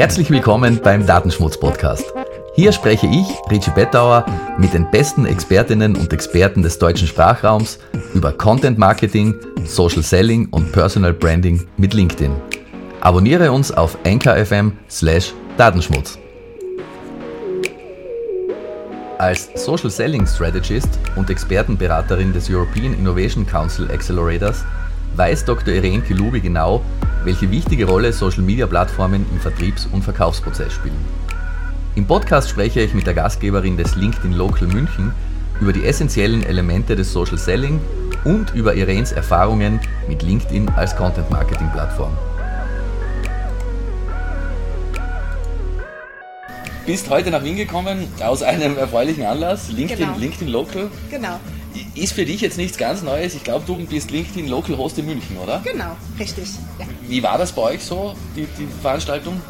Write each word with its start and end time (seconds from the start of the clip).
Herzlich 0.00 0.30
willkommen 0.30 0.80
beim 0.82 1.04
Datenschmutz-Podcast. 1.04 2.14
Hier 2.54 2.72
spreche 2.72 3.06
ich, 3.06 3.26
Richie 3.50 3.70
Bettauer, 3.72 4.24
mit 4.56 4.72
den 4.72 4.90
besten 4.90 5.26
Expertinnen 5.26 5.94
und 5.94 6.10
Experten 6.10 6.62
des 6.62 6.78
deutschen 6.78 7.06
Sprachraums 7.06 7.78
über 8.14 8.32
Content 8.32 8.78
Marketing, 8.78 9.34
Social 9.66 10.02
Selling 10.02 10.48
und 10.52 10.72
Personal 10.72 11.12
Branding 11.12 11.66
mit 11.76 11.92
LinkedIn. 11.92 12.32
Abonniere 13.02 13.52
uns 13.52 13.72
auf 13.72 13.98
anchor.fm 14.06 14.72
slash 14.88 15.34
Datenschmutz. 15.58 16.18
Als 19.18 19.50
Social 19.54 19.90
Selling 19.90 20.26
Strategist 20.26 20.98
und 21.14 21.28
Expertenberaterin 21.28 22.32
des 22.32 22.48
European 22.48 22.94
Innovation 22.94 23.46
Council 23.46 23.90
Accelerators 23.90 24.64
weiß 25.16 25.44
Dr. 25.44 25.74
Irene 25.74 26.02
Kilubi 26.02 26.40
genau, 26.40 26.82
welche 27.24 27.50
wichtige 27.50 27.86
Rolle 27.86 28.12
Social-Media-Plattformen 28.12 29.26
im 29.30 29.40
Vertriebs- 29.40 29.88
und 29.92 30.02
Verkaufsprozess 30.02 30.72
spielen. 30.72 30.96
Im 31.94 32.06
Podcast 32.06 32.48
spreche 32.48 32.80
ich 32.80 32.94
mit 32.94 33.06
der 33.06 33.14
Gastgeberin 33.14 33.76
des 33.76 33.96
LinkedIn 33.96 34.32
Local 34.32 34.68
München 34.68 35.12
über 35.60 35.72
die 35.72 35.84
essentiellen 35.84 36.42
Elemente 36.42 36.96
des 36.96 37.12
Social 37.12 37.38
Selling 37.38 37.80
und 38.24 38.54
über 38.54 38.74
Irenes 38.74 39.12
Erfahrungen 39.12 39.80
mit 40.08 40.22
LinkedIn 40.22 40.68
als 40.76 40.96
Content-Marketing-Plattform. 40.96 42.16
bist 46.90 47.08
heute 47.08 47.30
nach 47.30 47.44
Wien 47.44 47.54
gekommen 47.54 48.08
aus 48.20 48.42
einem 48.42 48.76
erfreulichen 48.76 49.24
Anlass, 49.24 49.70
LinkedIn, 49.70 50.06
genau. 50.06 50.18
LinkedIn 50.18 50.48
Local. 50.48 50.90
Genau. 51.08 51.38
Ist 51.94 52.14
für 52.14 52.24
dich 52.24 52.40
jetzt 52.40 52.56
nichts 52.56 52.76
ganz 52.76 53.02
Neues. 53.02 53.34
Ich 53.34 53.44
glaube, 53.44 53.64
du 53.66 53.76
bist 53.86 54.10
LinkedIn 54.10 54.48
Local 54.48 54.76
Host 54.76 54.98
in 54.98 55.06
München, 55.06 55.36
oder? 55.38 55.60
Genau, 55.64 55.96
richtig. 56.18 56.48
Ja. 56.78 56.86
Wie 57.02 57.22
war 57.22 57.38
das 57.38 57.52
bei 57.52 57.62
euch 57.62 57.84
so, 57.84 58.14
die, 58.36 58.46
die 58.58 58.66
Veranstaltung? 58.82 59.40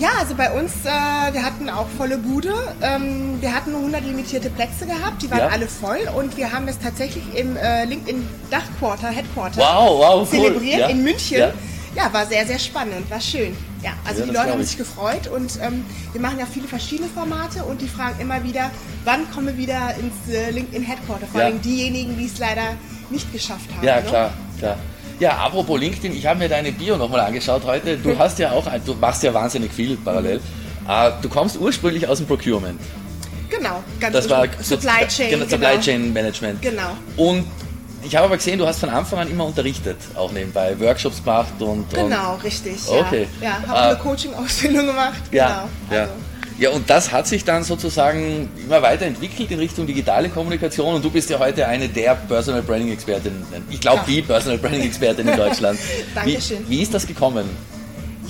Ja, 0.00 0.08
also 0.18 0.34
bei 0.34 0.50
uns, 0.58 0.72
äh, 0.84 1.32
wir 1.34 1.44
hatten 1.44 1.68
auch 1.68 1.86
volle 1.98 2.16
Bude. 2.16 2.54
Ähm, 2.80 3.36
wir 3.40 3.54
hatten 3.54 3.72
nur 3.72 3.80
100 3.80 4.02
limitierte 4.02 4.48
Plätze 4.48 4.86
gehabt, 4.86 5.22
die 5.22 5.30
waren 5.30 5.40
ja. 5.40 5.48
alle 5.48 5.68
voll 5.68 6.00
und 6.16 6.38
wir 6.38 6.50
haben 6.50 6.66
es 6.68 6.78
tatsächlich 6.78 7.22
im 7.34 7.54
äh, 7.56 7.84
LinkedIn 7.84 8.26
Dachquarter, 8.50 9.08
Headquarter 9.08 9.60
wow, 9.60 9.98
wow, 9.98 10.28
zelebriert 10.30 10.62
cool. 10.62 10.80
ja. 10.80 10.86
in 10.86 11.02
München. 11.02 11.38
Ja. 11.38 11.52
ja. 11.94 12.12
war 12.12 12.24
sehr, 12.24 12.46
sehr 12.46 12.58
spannend, 12.58 13.10
war 13.10 13.20
schön. 13.20 13.54
Ja, 13.82 13.92
also 14.04 14.20
ja, 14.20 14.26
die 14.26 14.32
Leute 14.32 14.50
haben 14.50 14.62
sich 14.62 14.76
gefreut 14.76 15.26
und 15.28 15.58
ähm, 15.62 15.84
wir 16.12 16.20
machen 16.20 16.38
ja 16.38 16.46
viele 16.46 16.68
verschiedene 16.68 17.08
Formate 17.08 17.64
und 17.64 17.80
die 17.80 17.88
fragen 17.88 18.20
immer 18.20 18.42
wieder, 18.44 18.70
wann 19.04 19.30
kommen 19.30 19.48
wir 19.48 19.56
wieder 19.56 19.94
ins 19.94 20.34
äh, 20.34 20.50
LinkedIn 20.50 20.82
Headquarter, 20.82 21.26
vor 21.26 21.40
ja. 21.40 21.46
allem 21.46 21.62
diejenigen, 21.62 22.16
die 22.18 22.26
es 22.26 22.38
leider 22.38 22.74
nicht 23.08 23.32
geschafft 23.32 23.70
haben. 23.74 23.86
Ja, 23.86 23.96
ne? 23.96 24.02
klar, 24.02 24.32
klar. 24.58 24.76
Ja, 25.18 25.36
apropos 25.36 25.78
LinkedIn, 25.78 26.14
ich 26.14 26.26
habe 26.26 26.38
mir 26.38 26.48
deine 26.48 26.72
Bio 26.72 26.96
nochmal 26.96 27.20
angeschaut 27.20 27.62
heute. 27.64 27.96
Du 27.98 28.18
hast 28.18 28.38
ja 28.38 28.52
auch, 28.52 28.66
du 28.84 28.94
machst 28.94 29.22
ja 29.22 29.32
wahnsinnig 29.34 29.72
viel 29.72 29.96
parallel. 29.98 30.40
Uh, 30.86 31.10
du 31.20 31.28
kommst 31.28 31.58
ursprünglich 31.60 32.08
aus 32.08 32.18
dem 32.18 32.26
Procurement. 32.26 32.80
Genau, 33.50 33.82
ganz 34.00 34.14
Das 34.14 34.30
war 34.30 34.46
Supply 34.60 35.06
Chain. 35.08 35.30
Genau, 35.30 35.44
Supply 35.44 35.58
genau. 35.58 35.80
Chain 35.80 36.12
Management. 36.12 36.62
Genau. 36.62 36.96
Und 37.16 37.44
ich 38.02 38.16
habe 38.16 38.26
aber 38.26 38.36
gesehen, 38.36 38.58
du 38.58 38.66
hast 38.66 38.80
von 38.80 38.88
Anfang 38.88 39.20
an 39.20 39.30
immer 39.30 39.44
unterrichtet, 39.44 39.96
auch 40.14 40.32
nebenbei, 40.32 40.78
Workshops 40.78 41.22
gemacht 41.22 41.60
und. 41.60 41.92
Genau, 41.92 42.36
richtig. 42.42 42.76
Okay. 42.88 43.28
Ja, 43.40 43.48
ja 43.48 43.68
habe 43.68 43.78
äh, 43.78 43.82
eine 43.90 43.98
Coaching-Ausbildung 43.98 44.86
gemacht. 44.86 45.22
Ja, 45.30 45.68
genau. 45.88 45.96
ja. 45.96 46.02
Also. 46.02 46.14
ja, 46.58 46.70
und 46.70 46.88
das 46.88 47.12
hat 47.12 47.26
sich 47.26 47.44
dann 47.44 47.62
sozusagen 47.62 48.48
immer 48.64 48.82
weiterentwickelt 48.82 49.50
in 49.50 49.58
Richtung 49.58 49.86
digitale 49.86 50.28
Kommunikation 50.28 50.94
und 50.94 51.04
du 51.04 51.10
bist 51.10 51.28
ja 51.30 51.38
heute 51.38 51.66
eine 51.66 51.88
der 51.88 52.14
Personal 52.14 52.62
Branding 52.62 52.92
Expertinnen. 52.92 53.44
Ich 53.70 53.80
glaube, 53.80 53.98
ja. 53.98 54.04
die 54.06 54.22
Personal 54.22 54.58
Branding 54.58 54.82
Expertin 54.82 55.28
in 55.28 55.36
Deutschland. 55.36 55.78
Dankeschön. 56.14 56.68
Wie, 56.68 56.78
wie 56.78 56.82
ist 56.82 56.94
das 56.94 57.06
gekommen? 57.06 57.48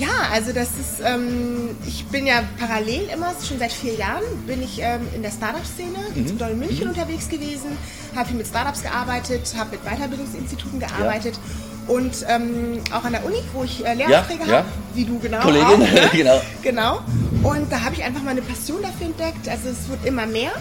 Ja, 0.01 0.31
also 0.33 0.53
das 0.55 0.69
ist, 0.69 1.05
ähm, 1.05 1.77
ich 1.87 2.07
bin 2.07 2.27
ja 2.27 2.43
parallel 2.59 3.03
immer, 3.13 3.35
schon 3.47 3.59
seit 3.59 3.71
vier 3.71 3.95
Jahren, 3.97 4.23
bin 4.47 4.63
ich 4.63 4.81
ähm, 4.81 5.07
in 5.15 5.21
der 5.21 5.31
Startup-Szene 5.31 5.99
mhm. 6.15 6.39
in 6.41 6.59
München 6.59 6.85
mhm. 6.85 6.91
unterwegs 6.91 7.29
gewesen, 7.29 7.77
habe 8.17 8.29
viel 8.29 8.39
mit 8.39 8.47
Startups 8.47 8.83
gearbeitet, 8.83 9.55
habe 9.59 9.73
mit 9.73 9.85
Weiterbildungsinstituten 9.85 10.81
gearbeitet 10.81 11.35
ja. 11.35 11.95
und 11.95 12.25
ähm, 12.29 12.81
auch 12.93 13.05
an 13.05 13.13
der 13.13 13.27
Uni, 13.27 13.43
wo 13.53 13.63
ich 13.63 13.85
äh, 13.85 13.93
Lehraufträge 13.93 14.45
ja, 14.47 14.59
habe, 14.59 14.69
ja. 14.69 14.75
wie 14.95 15.05
du 15.05 15.19
genau. 15.19 15.41
Kollegin, 15.41 15.67
auch, 15.67 15.79
ne? 15.79 16.09
genau. 16.13 16.41
genau. 16.63 17.01
Und 17.43 17.71
da 17.71 17.83
habe 17.83 17.95
ich 17.95 18.03
einfach 18.03 18.23
meine 18.23 18.41
Passion 18.41 18.81
dafür 18.81 19.07
entdeckt, 19.07 19.51
also 19.51 19.69
es 19.69 19.87
wird 19.91 20.07
immer 20.07 20.25
mehr. 20.25 20.53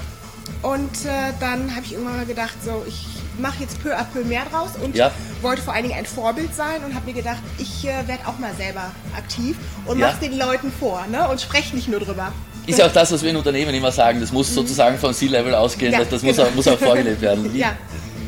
Und 0.64 1.06
äh, 1.06 1.32
dann 1.40 1.74
habe 1.78 1.86
ich 1.86 1.94
irgendwann 1.94 2.18
mal 2.18 2.26
gedacht, 2.26 2.56
so 2.66 2.84
ich 2.86 3.06
mache 3.40 3.62
jetzt 3.62 3.82
peu 3.82 3.96
à 3.96 4.04
peu 4.04 4.24
mehr 4.24 4.44
draus 4.52 4.72
und 4.82 4.96
ja. 4.96 5.12
wollte 5.42 5.62
vor 5.62 5.74
allen 5.74 5.84
Dingen 5.84 5.98
ein 5.98 6.06
Vorbild 6.06 6.54
sein 6.56 6.84
und 6.86 6.94
habe 6.96 7.06
mir 7.06 7.14
gedacht, 7.14 7.40
ich 7.58 7.86
äh, 7.86 8.08
werde 8.08 8.28
auch 8.28 8.38
mal 8.40 8.54
selber 8.56 8.92
aktiv 9.16 9.58
und 9.86 10.00
ja. 10.00 10.08
mache 10.08 10.20
den 10.22 10.38
Leuten 10.38 10.72
vor 10.72 11.06
ne? 11.12 11.28
und 11.28 11.42
spreche 11.42 11.76
nicht 11.76 11.88
nur 11.88 12.00
drüber. 12.00 12.32
Ist 12.68 12.78
ja 12.78 12.86
auch 12.86 12.94
das, 12.94 13.12
was 13.12 13.24
wir 13.24 13.32
in 13.32 13.36
Unternehmen 13.36 13.74
immer 13.74 13.92
sagen, 13.92 14.20
das 14.20 14.32
muss 14.32 14.50
mhm. 14.52 14.56
sozusagen 14.56 14.98
von 15.00 15.14
C-Level 15.14 15.56
ausgehen, 15.56 15.92
ja, 15.92 16.00
das, 16.00 16.10
das 16.10 16.22
genau. 16.22 16.34
muss, 16.34 16.40
auch, 16.40 16.56
muss, 16.56 16.68
auch, 16.68 16.78
vorgelebt 16.78 17.22
werden. 17.22 17.56
ja. 17.58 17.76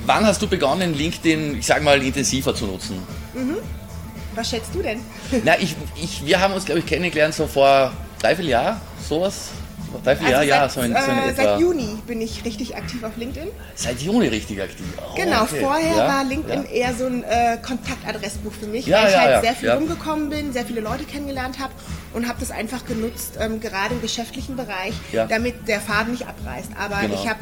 Wann 0.06 0.26
hast 0.26 0.42
du 0.42 0.48
begonnen, 0.48 0.96
LinkedIn, 0.96 1.60
ich 1.60 1.66
sage 1.66 1.84
mal, 1.84 2.02
intensiver 2.02 2.56
zu 2.56 2.66
nutzen? 2.66 2.98
Mhm. 3.36 3.58
Was 4.34 4.50
schätzt 4.50 4.74
du 4.74 4.82
denn? 4.82 5.02
Na, 5.44 5.60
ich, 5.60 5.76
ich, 6.02 6.26
wir 6.26 6.40
haben 6.40 6.54
uns, 6.54 6.66
glaube 6.66 6.80
ich, 6.80 6.86
kennengelernt 6.86 7.36
so 7.36 7.46
vor 7.46 7.92
drei, 8.20 8.36
vier 8.36 8.46
Jahren, 8.46 8.82
sowas. 9.08 9.50
Drei, 10.04 10.16
vier 10.16 10.28
also 10.28 10.40
seit, 10.40 10.48
ja, 10.48 10.70
so 10.70 10.82
in, 10.82 10.92
so 10.92 11.12
in 11.12 11.18
äh, 11.18 11.34
Seit 11.36 11.60
Juni 11.60 11.98
bin 12.08 12.22
ich 12.22 12.44
richtig 12.46 12.76
aktiv 12.76 13.04
auf 13.04 13.18
LinkedIn. 13.18 13.50
Seit 13.76 14.02
Juni 14.02 14.28
richtig 14.28 14.62
aktiv? 14.62 14.86
Oh, 14.98 15.16
genau, 15.16 15.44
okay. 15.44 15.62
vorher 15.62 15.98
ja, 15.98 16.08
war 16.08 16.24
LinkedIn 16.24 16.64
ja. 16.64 16.70
eher 16.70 16.94
so 16.94 17.06
ein 17.06 17.24
äh, 17.24 17.58
Kontaktadressbuch 17.62 18.54
für 18.54 18.68
mich, 18.68 18.90
weil 18.90 19.10
ich 19.10 19.18
halt 19.18 19.44
sehr 19.44 19.54
viel 19.54 19.70
rumgekommen 19.70 20.30
bin, 20.30 20.54
sehr 20.54 20.66
viele 20.66 20.82
Leute 20.82 21.04
kennengelernt 21.04 21.60
habe 21.60 21.74
und 22.14 22.28
habe 22.28 22.40
das 22.40 22.52
einfach 22.52 22.86
genutzt, 22.86 23.34
ähm, 23.40 23.60
gerade 23.60 23.96
im 23.96 24.02
geschäftlichen 24.02 24.56
Bereich, 24.56 24.94
damit 25.30 25.68
der 25.68 25.80
Faden 25.80 26.12
nicht 26.12 26.28
abreißt. 26.28 26.72
Aber 26.78 27.02
genau. 27.02 27.14
ich 27.14 27.30
habe 27.30 27.40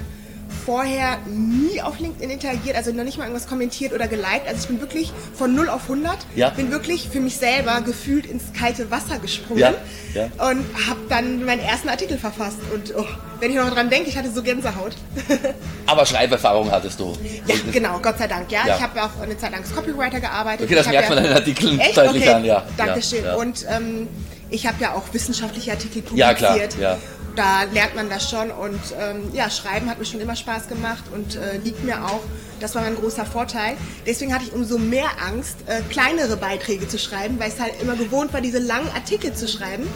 vorher 0.66 1.18
nie 1.28 1.82
auf 1.82 2.00
LinkedIn 2.00 2.30
interagiert, 2.30 2.76
also 2.76 2.92
noch 2.92 3.04
nicht 3.04 3.18
mal 3.18 3.26
irgendwas 3.26 3.48
kommentiert 3.48 3.94
oder 3.94 4.08
geliked. 4.08 4.48
Also 4.48 4.62
ich 4.62 4.68
bin 4.68 4.82
wirklich 4.82 5.12
von 5.34 5.56
0 5.56 5.70
auf 5.70 5.84
100, 5.84 6.18
ja. 6.36 6.50
bin 6.50 6.72
wirklich 6.72 7.10
für 7.10 7.20
mich 7.20 7.38
selber 7.38 7.82
gefühlt 7.82 8.26
ins 8.26 8.54
kalte 8.58 8.92
Wasser 8.92 9.20
gesprungen 9.20 9.60
ja. 9.60 9.74
Ja. 10.14 10.26
und 10.50 10.66
habe 10.88 11.00
dann 11.10 11.46
meinen 11.46 11.62
ersten 11.62 11.90
Artikel 11.90 12.18
verfasst. 12.18 12.58
Und 12.74 12.94
oh, 12.96 13.06
wenn 13.40 13.52
ich 13.52 13.58
noch 13.58 13.74
dran 13.74 13.90
denke, 13.90 14.10
ich 14.10 14.18
hatte 14.18 14.32
so 14.32 14.44
Gänsehaut. 14.44 14.96
Aber 15.86 16.06
Schreiberfahrung 16.06 16.72
hattest 16.72 17.00
du? 17.00 17.18
Ja, 17.48 17.56
genau, 17.72 18.00
Gott 18.00 18.18
sei 18.18 18.28
Dank. 18.28 18.52
Ja, 18.52 18.62
ich 18.66 18.82
habe 18.82 19.02
auch 19.04 19.22
eine 19.22 19.38
Zeit 19.38 19.52
lang 19.52 19.62
als 19.62 19.74
Copywriter 19.74 20.20
gearbeitet. 20.20 20.66
Okay, 20.66 20.76
das 20.76 20.86
ich 20.86 20.92
merkt 20.92 21.10
man 21.10 21.18
in 21.20 21.24
den 21.26 21.34
Artikeln 21.34 21.80
echt? 21.80 21.98
deutlich 21.98 22.24
okay. 22.24 22.34
an, 22.34 22.46
ja. 22.46 22.64
Dankeschön. 22.78 23.26
Und 23.38 23.66
ähm, 23.70 24.08
ich 24.50 24.68
habe 24.68 24.78
ja 24.82 24.94
auch 24.94 25.14
wissenschaftliche 25.14 25.72
Artikel 25.72 26.02
publiziert. 26.02 26.18
Ja, 26.18 26.34
klar. 26.34 26.58
Ja 26.80 26.98
da 27.40 27.64
lernt 27.64 27.96
man 27.96 28.10
das 28.10 28.30
schon 28.30 28.52
und 28.52 28.82
ähm, 29.00 29.30
ja, 29.32 29.50
Schreiben 29.50 29.90
hat 29.90 29.98
mir 29.98 30.04
schon 30.04 30.20
immer 30.20 30.36
Spaß 30.36 30.68
gemacht 30.68 31.06
und 31.14 31.38
äh, 31.38 31.58
liegt 31.64 31.86
mir 31.86 32.04
auch. 32.04 32.20
Das 32.60 32.76
war 32.76 32.82
mein 32.82 32.98
großer 32.98 33.26
Vorteil. 33.26 33.78
Deswegen 34.06 34.34
hatte 34.34 34.44
ich 34.44 34.52
umso 34.52 34.78
mehr 34.78 35.08
Angst, 35.26 35.56
äh, 35.68 35.82
kleinere 35.90 36.36
Beiträge 36.36 36.90
zu 36.90 37.00
schreiben, 37.00 37.40
weil 37.40 37.48
es 37.48 37.58
halt 37.62 37.82
immer 37.82 37.96
gewohnt 37.96 38.34
war, 38.34 38.42
diese 38.42 38.60
langen 38.60 38.90
Artikel 38.90 39.34
zu 39.34 39.48
schreiben. 39.48 39.88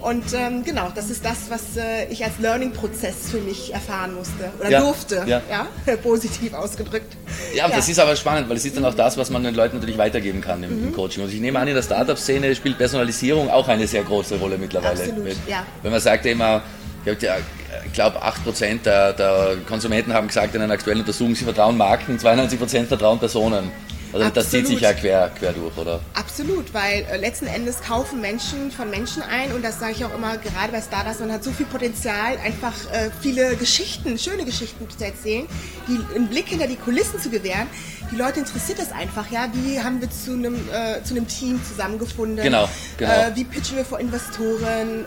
Und 0.00 0.24
ähm, 0.32 0.64
genau, 0.64 0.90
das 0.94 1.10
ist 1.10 1.24
das, 1.24 1.50
was 1.50 1.76
äh, 1.76 2.06
ich 2.10 2.24
als 2.24 2.38
Learning-Prozess 2.38 3.30
für 3.30 3.40
mich 3.40 3.72
erfahren 3.72 4.14
musste 4.14 4.50
oder 4.58 4.70
ja, 4.70 4.80
durfte, 4.80 5.24
ja. 5.26 5.42
ja. 5.50 5.96
positiv 6.02 6.54
ausgedrückt. 6.54 7.16
Ja, 7.54 7.68
ja, 7.68 7.76
das 7.76 7.88
ist 7.88 7.98
aber 7.98 8.14
spannend, 8.14 8.48
weil 8.48 8.56
es 8.56 8.64
ist 8.64 8.76
dann 8.76 8.84
auch 8.84 8.94
das, 8.94 9.16
was 9.16 9.30
man 9.30 9.42
den 9.42 9.54
Leuten 9.54 9.76
natürlich 9.76 9.98
weitergeben 9.98 10.40
kann 10.40 10.62
im, 10.62 10.80
mhm. 10.80 10.88
im 10.88 10.92
Coaching. 10.92 11.24
Und 11.24 11.32
ich 11.32 11.40
nehme 11.40 11.58
an, 11.58 11.68
in 11.68 11.74
der 11.74 11.82
Startup-Szene 11.82 12.54
spielt 12.54 12.78
Personalisierung 12.78 13.50
auch 13.50 13.66
eine 13.68 13.86
sehr 13.86 14.04
große 14.04 14.36
Rolle 14.36 14.58
mittlerweile. 14.58 15.00
Absolut, 15.00 15.36
ja. 15.48 15.64
Wenn 15.82 15.90
man 15.90 16.00
sagt 16.00 16.26
immer, 16.26 16.62
ich 17.04 17.92
glaube, 17.92 18.22
8% 18.22 18.82
der, 18.82 19.12
der 19.12 19.56
Konsumenten 19.66 20.12
haben 20.12 20.28
gesagt 20.28 20.54
in 20.54 20.62
einer 20.62 20.74
aktuellen 20.74 21.00
Untersuchung, 21.00 21.34
sie 21.34 21.44
vertrauen 21.44 21.76
Marken, 21.76 22.18
92% 22.18 22.86
vertrauen 22.86 23.18
Personen. 23.18 23.70
Also 24.12 24.26
Absolut. 24.26 24.36
das 24.36 24.50
zieht 24.50 24.66
sich 24.66 24.80
ja 24.80 24.92
quer, 24.92 25.30
quer 25.38 25.52
durch, 25.52 25.76
oder? 25.76 26.00
Absolut, 26.14 26.72
weil 26.72 27.06
äh, 27.10 27.16
letzten 27.18 27.46
Endes 27.46 27.82
kaufen 27.82 28.20
Menschen 28.20 28.70
von 28.70 28.88
Menschen 28.90 29.22
ein 29.22 29.52
und 29.52 29.62
das 29.62 29.80
sage 29.80 29.92
ich 29.92 30.04
auch 30.04 30.14
immer, 30.14 30.38
gerade 30.38 30.72
bei 30.72 30.80
Stardust, 30.80 31.20
man 31.20 31.32
hat 31.32 31.44
so 31.44 31.50
viel 31.50 31.66
Potenzial, 31.66 32.38
einfach 32.38 32.72
äh, 32.92 33.10
viele 33.20 33.56
Geschichten, 33.56 34.18
schöne 34.18 34.44
Geschichten 34.44 34.88
zu 34.88 35.04
erzählen, 35.04 35.46
die 35.86 35.98
einen 36.14 36.28
Blick 36.28 36.48
hinter 36.48 36.66
die 36.66 36.76
Kulissen 36.76 37.20
zu 37.20 37.28
gewähren. 37.28 37.66
Die 38.10 38.16
Leute 38.16 38.40
interessiert 38.40 38.78
das 38.78 38.92
einfach, 38.92 39.30
ja. 39.30 39.50
Wie 39.52 39.80
haben 39.80 40.00
wir 40.00 40.10
zu 40.10 40.32
einem, 40.32 40.54
äh, 40.72 41.02
zu 41.02 41.14
einem 41.14 41.28
Team 41.28 41.60
zusammengefunden? 41.62 42.42
Genau, 42.42 42.68
genau. 42.96 43.12
Äh, 43.12 43.32
wie 43.34 43.44
pitchen 43.44 43.76
wir 43.76 43.84
vor 43.84 44.00
Investoren? 44.00 45.04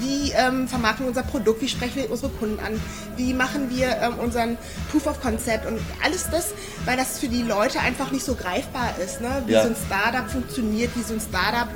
Wie 0.00 0.32
ähm, 0.32 0.68
vermarkten 0.68 1.04
wir 1.04 1.08
unser 1.08 1.22
Produkt, 1.22 1.60
wie 1.60 1.68
sprechen 1.68 1.96
wir 1.96 2.10
unsere 2.10 2.30
Kunden 2.32 2.58
an, 2.60 2.80
wie 3.16 3.34
machen 3.34 3.70
wir 3.70 3.96
ähm, 4.02 4.18
unseren 4.18 4.56
Proof 4.90 5.06
of 5.06 5.20
Concept 5.20 5.66
und 5.66 5.80
alles 6.04 6.28
das, 6.30 6.52
weil 6.84 6.96
das 6.96 7.18
für 7.18 7.28
die 7.28 7.42
Leute 7.42 7.80
einfach 7.80 8.10
nicht 8.10 8.24
so 8.24 8.34
greifbar 8.34 8.94
ist, 9.04 9.20
ne? 9.20 9.42
wie 9.46 9.52
ja. 9.52 9.62
so 9.62 9.68
ein 9.68 9.76
Startup 9.86 10.28
funktioniert, 10.30 10.90
wie 10.96 11.02
so 11.02 11.14
ein 11.14 11.20
Startup 11.20 11.68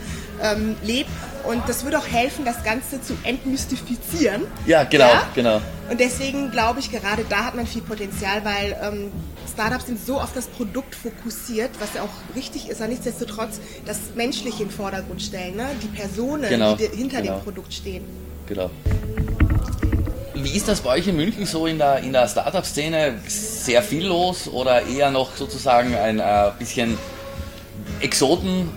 ähm, 0.42 0.76
lebt. 0.82 1.10
Und 1.48 1.68
das 1.68 1.84
würde 1.84 1.98
auch 1.98 2.06
helfen, 2.06 2.44
das 2.44 2.62
Ganze 2.64 3.00
zu 3.00 3.16
entmystifizieren. 3.22 4.46
Ja, 4.66 4.84
genau, 4.84 5.06
ja? 5.06 5.28
genau. 5.34 5.60
Und 5.88 6.00
deswegen 6.00 6.50
glaube 6.50 6.80
ich, 6.80 6.90
gerade 6.90 7.24
da 7.28 7.44
hat 7.44 7.54
man 7.54 7.66
viel 7.66 7.82
Potenzial, 7.82 8.44
weil 8.44 8.76
ähm, 8.82 9.12
Startups 9.52 9.86
sind 9.86 10.04
so 10.04 10.20
auf 10.20 10.32
das 10.32 10.48
Produkt 10.48 10.94
fokussiert, 10.94 11.70
was 11.78 11.94
ja 11.94 12.02
auch 12.02 12.36
richtig 12.36 12.68
ist, 12.68 12.80
aber 12.80 12.88
nichtsdestotrotz 12.88 13.60
das 13.84 13.98
Menschliche 14.14 14.64
in 14.64 14.68
den 14.68 14.74
Vordergrund 14.74 15.22
stellen, 15.22 15.56
ne? 15.56 15.66
die 15.82 15.86
Personen, 15.86 16.48
genau, 16.48 16.74
die 16.74 16.88
hinter 16.88 17.22
genau. 17.22 17.36
dem 17.36 17.44
Produkt 17.44 17.72
stehen. 17.72 18.04
Genau. 18.46 18.70
Wie 20.34 20.50
ist 20.50 20.68
das 20.68 20.80
bei 20.80 20.90
euch 20.90 21.08
in 21.08 21.16
München 21.16 21.46
so 21.46 21.66
in 21.66 21.78
der, 21.78 21.98
in 22.00 22.12
der 22.12 22.28
Startup-Szene? 22.28 23.14
Sehr 23.26 23.82
viel 23.82 24.06
los 24.06 24.48
oder 24.48 24.86
eher 24.86 25.10
noch 25.10 25.34
sozusagen 25.34 25.94
ein 25.94 26.18
äh, 26.18 26.50
bisschen 26.58 26.98
Exoten? 28.00 28.68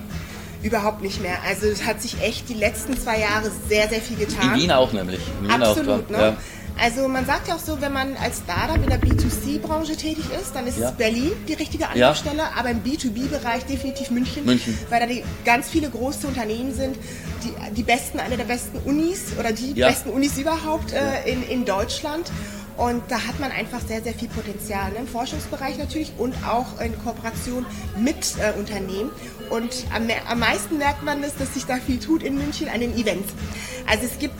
Überhaupt 0.62 1.02
nicht 1.02 1.22
mehr. 1.22 1.38
Also 1.48 1.68
es 1.68 1.86
hat 1.86 2.02
sich 2.02 2.22
echt 2.22 2.50
die 2.50 2.54
letzten 2.54 3.00
zwei 3.00 3.20
Jahre 3.20 3.50
sehr, 3.70 3.88
sehr 3.88 4.02
viel 4.02 4.18
getan. 4.18 4.56
In 4.56 4.62
Wien 4.62 4.72
auch 4.72 4.92
nämlich. 4.92 5.22
Wien 5.42 5.52
Absolut, 5.52 6.06
auch, 6.06 6.10
ne? 6.10 6.18
Ja. 6.18 6.38
Also 6.82 7.10
man 7.10 7.26
sagt 7.26 7.50
ja 7.50 7.56
auch 7.56 7.60
so, 7.60 7.82
wenn 7.82 7.92
man 7.92 8.16
als 8.16 8.38
Startup 8.38 8.78
in 8.78 8.90
der 8.90 9.02
B2C-Branche 9.02 9.98
tätig 9.98 10.24
ist, 10.40 10.56
dann 10.56 10.66
ist 10.66 10.80
ja. 10.80 10.92
Berlin 10.92 11.34
die 11.48 11.54
richtige 11.54 11.90
Anlaufstelle, 11.90 12.38
ja. 12.38 12.52
aber 12.58 12.70
im 12.70 12.82
B2B-Bereich 12.84 13.66
definitiv 13.66 14.12
München, 14.12 14.46
München, 14.46 14.78
weil 14.90 15.02
da 15.02 15.06
die 15.06 15.24
ganz 15.44 15.70
viele 15.70 15.90
große 15.90 16.26
Unternehmen 16.26 16.74
sind, 16.74 16.96
die, 17.44 17.74
die 17.76 17.84
besten, 17.84 18.20
eine 18.20 18.38
der 18.38 18.46
besten 18.46 18.78
Unis 18.86 19.34
oder 19.38 19.52
die 19.52 19.74
ja. 19.74 19.90
besten 19.90 20.10
Unis 20.10 20.38
überhaupt 20.38 20.94
äh, 20.94 21.30
in, 21.30 21.44
in 21.50 21.66
Deutschland. 21.66 22.32
Und 22.80 23.04
da 23.10 23.28
hat 23.28 23.38
man 23.42 23.52
einfach 23.52 23.81
sehr, 23.81 24.02
sehr 24.02 24.14
viel 24.14 24.30
Potenzial 24.30 24.92
ne? 24.92 25.00
im 25.00 25.08
Forschungsbereich 25.08 25.78
natürlich 25.78 26.14
und 26.18 26.34
auch 26.48 26.80
in 26.80 26.98
Kooperation 27.04 27.66
mit 27.98 28.16
äh, 28.38 28.58
Unternehmen. 28.58 29.12
Und 29.50 29.84
am, 29.94 30.08
am 30.30 30.40
meisten 30.40 30.78
merkt 30.78 31.04
man 31.04 31.22
es, 31.22 31.36
dass 31.36 31.54
sich 31.56 31.66
da 31.66 31.76
viel 31.76 32.00
tut 32.00 32.24
in 32.24 32.38
München 32.38 32.70
an 32.70 32.80
den 32.80 32.98
Events. 32.98 33.34
Also 33.86 34.06
es 34.06 34.18
gibt 34.18 34.40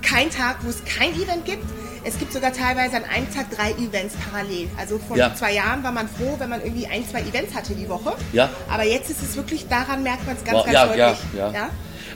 keinen 0.00 0.30
Tag, 0.30 0.58
wo 0.62 0.70
es 0.70 0.84
kein 0.84 1.12
Event 1.14 1.44
gibt. 1.44 1.64
Es 2.04 2.20
gibt 2.20 2.32
sogar 2.32 2.52
teilweise 2.52 2.98
an 2.98 3.04
einem 3.04 3.28
Tag 3.34 3.50
drei 3.50 3.72
Events 3.72 4.14
parallel. 4.30 4.68
Also 4.78 5.00
vor 5.00 5.16
ja. 5.16 5.34
zwei 5.34 5.52
Jahren 5.52 5.82
war 5.82 5.90
man 5.90 6.08
froh, 6.08 6.36
wenn 6.38 6.50
man 6.50 6.62
irgendwie 6.62 6.86
ein, 6.86 7.04
zwei 7.08 7.22
Events 7.22 7.52
hatte 7.56 7.74
die 7.74 7.88
Woche. 7.88 8.14
Ja. 8.32 8.48
Aber 8.70 8.84
jetzt 8.84 9.10
ist 9.10 9.22
es 9.24 9.36
wirklich, 9.36 9.66
daran 9.66 10.04
merkt 10.04 10.24
man 10.24 10.36
es 10.36 10.44
ganz, 10.44 10.58
wow. 10.58 10.64
ganz 10.66 10.74
ja, 10.74 10.86
deutlich. 10.86 11.18
Ja, 11.36 11.50
ja. 11.50 11.70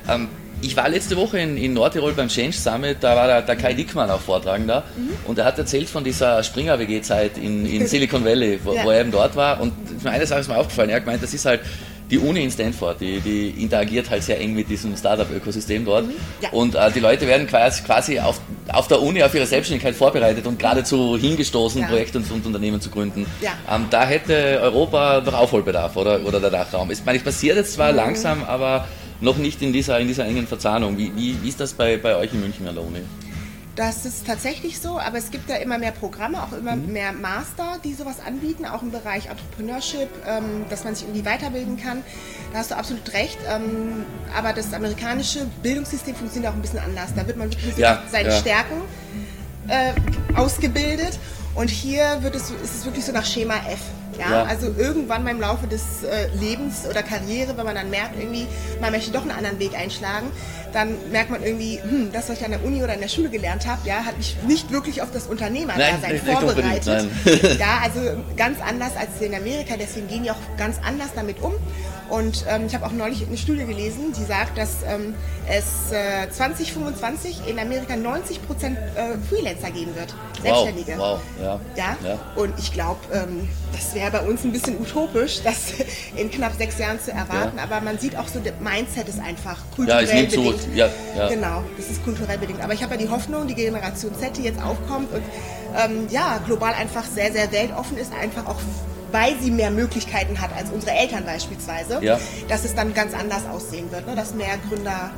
Ähm, 0.09 0.29
ich 0.65 0.77
war 0.77 0.89
letzte 0.89 1.17
Woche 1.17 1.39
in, 1.39 1.57
in, 1.57 1.75
Nordtirol 1.75 2.13
beim 2.13 2.29
Change 2.29 2.57
Summit, 2.57 2.99
da 3.01 3.15
war 3.15 3.27
der, 3.27 3.43
der 3.43 3.57
Kai 3.57 3.75
Dickmann 3.75 4.11
auch 4.11 4.21
vortragender 4.21 4.85
mhm. 4.97 5.11
und 5.27 5.39
er 5.39 5.45
hat 5.45 5.59
erzählt 5.59 5.89
von 5.89 6.05
dieser 6.05 6.43
Springer-WG-Zeit 6.43 7.39
in, 7.39 7.67
in 7.67 7.87
Silicon 7.87 8.25
Valley, 8.25 8.59
wo, 8.65 8.71
wo, 8.71 8.91
er 8.91 9.01
eben 9.01 9.11
dort 9.11 9.37
war. 9.37 9.61
Und 9.61 9.73
eine 10.05 10.27
Sache 10.27 10.41
ist 10.41 10.49
mir 10.49 10.57
aufgefallen, 10.57 10.91
er 10.91 10.97
hat 10.97 11.05
gemeint, 11.05 11.23
das 11.23 11.35
ist 11.35 11.45
halt 11.45 11.61
die 12.11 12.19
Uni 12.19 12.45
in 12.45 12.51
Stanford, 12.51 13.01
die, 13.01 13.21
die 13.21 13.63
interagiert 13.63 14.11
halt 14.11 14.23
sehr 14.23 14.39
eng 14.39 14.55
mit 14.55 14.69
diesem 14.69 14.97
Startup-Ökosystem 14.97 15.85
dort. 15.85 16.07
Mhm. 16.07 16.13
Ja. 16.41 16.51
Und 16.51 16.75
äh, 16.75 16.91
die 16.93 17.01
Leute 17.01 17.27
werden 17.27 17.47
quasi, 17.47 17.83
quasi 17.83 18.21
auf, 18.21 18.41
auf 18.69 18.89
der 18.89 19.01
Uni 19.01 19.23
auf 19.23 19.35
ihre 19.35 19.47
Selbstständigkeit 19.47 19.95
vorbereitet 19.95 20.47
und 20.47 20.59
geradezu 20.59 21.17
hingestoßen, 21.19 21.81
ja. 21.81 21.87
Projekte 21.87 22.19
und, 22.19 22.31
und, 22.31 22.47
Unternehmen 22.47 22.81
zu 22.81 22.91
gründen. 22.91 23.27
Ja. 23.41 23.53
Ähm, 23.71 23.87
da 23.91 24.07
hätte 24.07 24.61
Europa 24.63 25.23
noch 25.25 25.35
Aufholbedarf 25.35 25.97
oder, 25.97 26.25
oder 26.25 26.41
der 26.41 26.51
Dachraum. 26.51 26.91
Ich 26.91 27.05
meine, 27.05 27.19
es 27.19 27.25
passiert 27.25 27.57
jetzt 27.57 27.73
zwar 27.75 27.91
mhm. 27.91 27.97
langsam, 27.97 28.45
aber 28.45 28.87
noch 29.25 29.39
nicht 29.39 29.63
in 29.63 29.73
dieser, 29.73 29.99
in 29.99 30.07
dieser 30.07 30.27
engen 30.27 30.47
Verzahnung. 30.47 30.97
Wie, 30.97 31.15
wie, 31.17 31.43
wie 31.43 31.49
ist 31.49 31.61
das 31.61 31.73
bei, 31.73 31.97
bei 31.97 32.17
euch 32.17 32.33
in 32.33 32.41
München 32.41 32.67
Uni? 32.67 33.01
Das 33.77 34.07
ist 34.07 34.25
tatsächlich 34.25 34.79
so, 34.79 35.01
aber 35.01 35.19
es 35.19 35.33
gibt 35.33 35.51
ja 35.51 35.57
immer 35.57 35.79
mehr 35.79 35.91
Programme, 35.91 36.41
auch 36.41 36.53
immer 36.53 36.77
mhm. 36.77 36.93
mehr 36.93 37.13
Master, 37.13 37.79
die 37.83 37.93
sowas 37.93 38.17
anbieten, 38.25 38.67
auch 38.67 38.83
im 38.83 38.93
Bereich 38.93 39.27
Entrepreneurship, 39.27 40.09
ähm, 40.29 40.65
dass 40.71 40.85
man 40.85 40.95
sich 40.95 41.05
irgendwie 41.05 41.25
weiterbilden 41.25 41.77
kann. 41.77 42.05
Da 42.53 42.59
hast 42.61 42.71
du 42.71 42.77
absolut 42.77 43.13
recht. 43.15 43.39
Ähm, 43.49 44.05
aber 44.37 44.53
das 44.53 44.73
amerikanische 44.73 45.47
Bildungssystem 45.63 46.15
funktioniert 46.15 46.53
auch 46.53 46.57
ein 46.57 46.63
bisschen 46.63 46.79
anders. 46.79 47.15
Da 47.17 47.27
wird 47.27 47.37
man 47.37 47.51
wirklich 47.51 47.77
ja, 47.77 48.01
seine 48.13 48.29
ja. 48.29 48.37
Stärken 48.37 48.81
äh, 49.67 49.93
ausgebildet 50.37 51.19
und 51.57 51.69
hier 51.69 52.19
wird 52.23 52.37
es, 52.37 52.51
ist 52.51 52.77
es 52.77 52.85
wirklich 52.85 53.05
so 53.05 53.13
nach 53.13 53.25
Schema 53.25 53.57
F. 53.57 53.81
Ja, 54.19 54.31
ja. 54.31 54.43
also 54.45 54.73
irgendwann 54.77 55.25
mal 55.25 55.31
im 55.31 55.41
Laufe 55.41 55.67
des 55.67 56.03
äh, 56.03 56.29
Lebens 56.39 56.87
oder 56.89 57.03
Karriere, 57.03 57.57
wenn 57.57 57.65
man 57.65 57.75
dann 57.75 57.91
merkt, 57.91 58.19
irgendwie, 58.19 58.47
man 58.81 58.93
möchte 58.93 59.11
doch 59.11 59.23
einen 59.23 59.33
anderen 59.33 59.59
Weg 59.59 59.77
einschlagen, 59.77 60.31
dann 60.73 60.97
merkt 61.11 61.31
man 61.31 61.43
irgendwie, 61.43 61.81
hm, 61.81 62.13
das, 62.13 62.29
was 62.29 62.39
ich 62.39 62.45
an 62.45 62.51
der 62.51 62.65
Uni 62.65 62.83
oder 62.83 62.95
in 62.95 63.01
der 63.01 63.09
Schule 63.09 63.31
gelernt 63.31 63.67
habe, 63.67 63.87
ja, 63.87 64.05
hat 64.05 64.19
mich 64.19 64.37
nicht 64.47 64.73
wirklich 64.73 65.03
auf 65.03 65.11
das 65.13 65.27
Unternehmerdasein 65.27 66.19
vorbereitet. 66.25 67.09
ja, 67.59 67.81
also 67.83 68.01
ganz 68.37 68.59
anders 68.61 68.97
als 68.97 69.21
in 69.21 69.35
Amerika, 69.35 69.75
deswegen 69.79 70.09
gehen 70.09 70.25
die 70.25 70.31
auch 70.31 70.57
ganz 70.59 70.79
anders 70.85 71.11
damit 71.15 71.41
um. 71.41 71.55
Und 72.11 72.45
ähm, 72.49 72.67
ich 72.67 72.75
habe 72.75 72.85
auch 72.87 72.93
neulich 72.93 73.27
eine 73.27 73.37
Studie 73.37 73.65
gelesen, 73.65 74.13
die 74.17 74.25
sagt, 74.25 74.59
dass 74.59 74.83
ähm, 74.87 75.15
es 75.49 75.91
äh, 75.91 76.31
2025 76.31 77.49
in 77.49 77.59
Amerika 77.59 77.97
90 77.97 78.47
Prozent 78.47 78.79
äh, 78.95 79.17
Freelancer 79.29 79.71
geben 79.71 79.95
wird, 79.97 80.15
Selbstständige. 80.43 80.99
Wow, 80.99 81.21
wow. 81.39 81.61
Ja. 81.77 81.97
ja. 82.03 82.09
ja. 82.11 82.19
Und 82.37 82.53
ich 82.59 82.73
glaube, 82.73 83.01
ähm, 83.13 83.49
das 83.73 83.95
wäre 83.95 84.04
bei 84.11 84.21
uns 84.21 84.45
ein 84.45 84.53
bisschen 84.53 84.81
utopisch, 84.81 85.43
das 85.43 85.75
in 86.17 86.31
knapp 86.31 86.55
sechs 86.57 86.79
Jahren 86.79 87.01
zu 87.01 87.11
erwarten. 87.11 87.57
Ja. 87.57 87.65
Aber 87.65 87.81
man 87.81 87.99
sieht 87.99 88.17
auch 88.17 88.29
so, 88.29 88.41
das 88.41 88.55
Mindset 88.61 89.09
ist 89.09 89.21
einfach 89.21 89.59
kulturell 89.75 90.07
ja, 90.07 90.23
bedingt. 90.23 90.61
So, 90.61 90.69
ja, 90.75 90.89
ja. 91.17 91.29
Genau, 91.29 91.63
das 91.77 91.91
ist 91.91 92.05
kulturell 92.05 92.39
bedingt. 92.39 92.63
Aber 92.63 92.73
ich 92.73 92.83
habe 92.83 92.95
ja 92.95 93.01
die 93.01 93.09
Hoffnung, 93.09 93.47
die 93.47 93.55
Generation 93.55 94.15
Z, 94.19 94.37
die 94.37 94.43
jetzt 94.43 94.63
aufkommt 94.63 95.13
und 95.13 95.23
ähm, 95.77 96.07
ja, 96.11 96.41
global 96.47 96.73
einfach 96.75 97.05
sehr, 97.05 97.33
sehr 97.33 97.51
weltoffen 97.53 97.97
ist, 97.99 98.13
einfach 98.13 98.47
auch 98.47 98.61
weil 99.13 99.39
sie 99.41 99.53
mehr 99.53 99.71
Möglichkeiten 99.71 100.41
hat 100.41 100.51
als 100.57 100.71
unsere 100.71 100.91
Eltern 100.91 101.25
beispielsweise, 101.25 102.01
ja. 102.03 102.19
dass 102.49 102.65
es 102.65 102.75
dann 102.75 102.95
ganz 102.95 103.15
anders 103.15 103.47
aussehen 103.47 103.93
wird, 103.93 104.09
ne? 104.09 104.17
dass 104.17 104.35
mehr 104.35 104.59
Gründer 104.69 105.13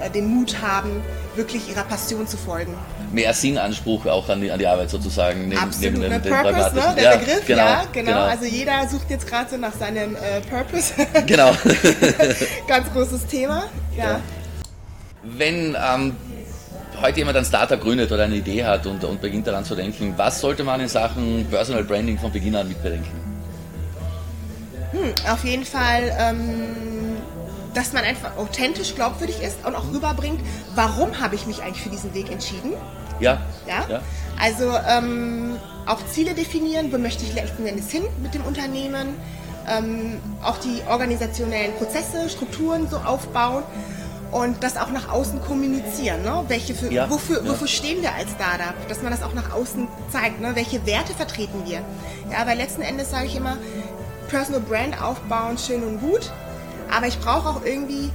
äh, 0.00 0.08
den 0.08 0.28
Mut 0.28 0.62
haben, 0.62 1.02
wirklich 1.34 1.68
ihrer 1.68 1.82
Passion 1.82 2.28
zu 2.28 2.36
folgen. 2.36 2.74
Mehr 3.12 3.34
Sinnanspruch 3.34 4.06
auch 4.06 4.28
an 4.28 4.40
die, 4.40 4.50
an 4.50 4.58
die 4.58 4.66
Arbeit 4.66 4.90
sozusagen. 4.90 5.48
Neben, 5.48 5.60
Absolut, 5.60 5.98
neben 5.98 6.22
dem? 6.22 6.32
Purpose, 6.32 6.74
ne? 6.74 6.94
der 6.96 7.04
ja, 7.04 7.16
Begriff, 7.16 7.46
genau, 7.46 7.62
ja, 7.62 7.84
genau. 7.92 8.12
genau. 8.12 8.24
Also 8.24 8.44
jeder 8.44 8.88
sucht 8.88 9.10
jetzt 9.10 9.26
gerade 9.26 9.50
so 9.50 9.56
nach 9.56 9.74
seinem 9.74 10.14
äh, 10.16 10.40
Purpose. 10.48 10.94
Genau. 11.26 11.52
Ganz 12.68 12.92
großes 12.92 13.26
Thema, 13.26 13.64
ja. 13.96 14.04
ja. 14.04 14.20
Wenn 15.22 15.76
ähm, 15.76 16.16
heute 17.00 17.18
jemand 17.18 17.36
ein 17.36 17.44
Startup 17.44 17.80
gründet 17.80 18.10
oder 18.12 18.24
eine 18.24 18.36
Idee 18.36 18.64
hat 18.64 18.86
und, 18.86 19.02
und 19.04 19.20
beginnt 19.20 19.46
daran 19.46 19.64
zu 19.64 19.74
denken, 19.74 20.14
was 20.16 20.40
sollte 20.40 20.64
man 20.64 20.80
in 20.80 20.88
Sachen 20.88 21.46
Personal 21.50 21.84
Branding 21.84 22.18
von 22.18 22.30
Beginn 22.32 22.54
an 22.56 22.68
mitbedenken? 22.68 23.10
Hm, 24.92 25.12
auf 25.30 25.44
jeden 25.44 25.64
Fall, 25.64 26.12
ähm, 26.18 26.99
dass 27.74 27.92
man 27.92 28.04
einfach 28.04 28.36
authentisch 28.36 28.94
glaubwürdig 28.94 29.42
ist 29.42 29.64
und 29.64 29.74
auch 29.74 29.92
rüberbringt, 29.92 30.40
warum 30.74 31.20
habe 31.20 31.34
ich 31.34 31.46
mich 31.46 31.62
eigentlich 31.62 31.82
für 31.82 31.90
diesen 31.90 32.14
Weg 32.14 32.30
entschieden. 32.30 32.72
Ja. 33.20 33.40
Ja. 33.66 33.86
ja. 33.88 34.02
Also 34.40 34.72
ähm, 34.88 35.56
auch 35.86 36.04
Ziele 36.06 36.34
definieren, 36.34 36.92
wo 36.92 36.98
möchte 36.98 37.24
ich 37.24 37.34
letzten 37.34 37.66
Endes 37.66 37.90
hin 37.90 38.04
mit 38.22 38.34
dem 38.34 38.42
Unternehmen. 38.42 39.14
Ähm, 39.68 40.18
auch 40.42 40.56
die 40.58 40.80
organisationellen 40.88 41.74
Prozesse, 41.74 42.28
Strukturen 42.28 42.88
so 42.88 42.96
aufbauen 42.96 43.62
und 44.32 44.62
das 44.62 44.76
auch 44.76 44.90
nach 44.90 45.10
außen 45.10 45.42
kommunizieren. 45.42 46.22
Ne? 46.22 46.44
Welche 46.48 46.74
für, 46.74 46.90
ja, 46.90 47.10
wofür, 47.10 47.42
ja. 47.42 47.50
wofür 47.50 47.68
stehen 47.68 48.02
wir 48.02 48.14
als 48.14 48.30
Startup? 48.30 48.74
Dass 48.88 49.02
man 49.02 49.12
das 49.12 49.22
auch 49.22 49.34
nach 49.34 49.52
außen 49.52 49.86
zeigt. 50.10 50.40
Ne? 50.40 50.52
Welche 50.54 50.84
Werte 50.86 51.12
vertreten 51.12 51.62
wir? 51.66 51.82
Ja, 52.30 52.46
weil 52.46 52.56
letzten 52.56 52.82
Endes 52.82 53.10
sage 53.10 53.26
ich 53.26 53.36
immer, 53.36 53.58
Personal 54.28 54.60
Brand 54.60 55.00
aufbauen, 55.02 55.58
schön 55.58 55.82
und 55.82 56.00
gut, 56.00 56.30
aber 56.90 57.06
ich 57.06 57.18
brauche 57.20 57.48
auch 57.48 57.64
irgendwie 57.64 58.10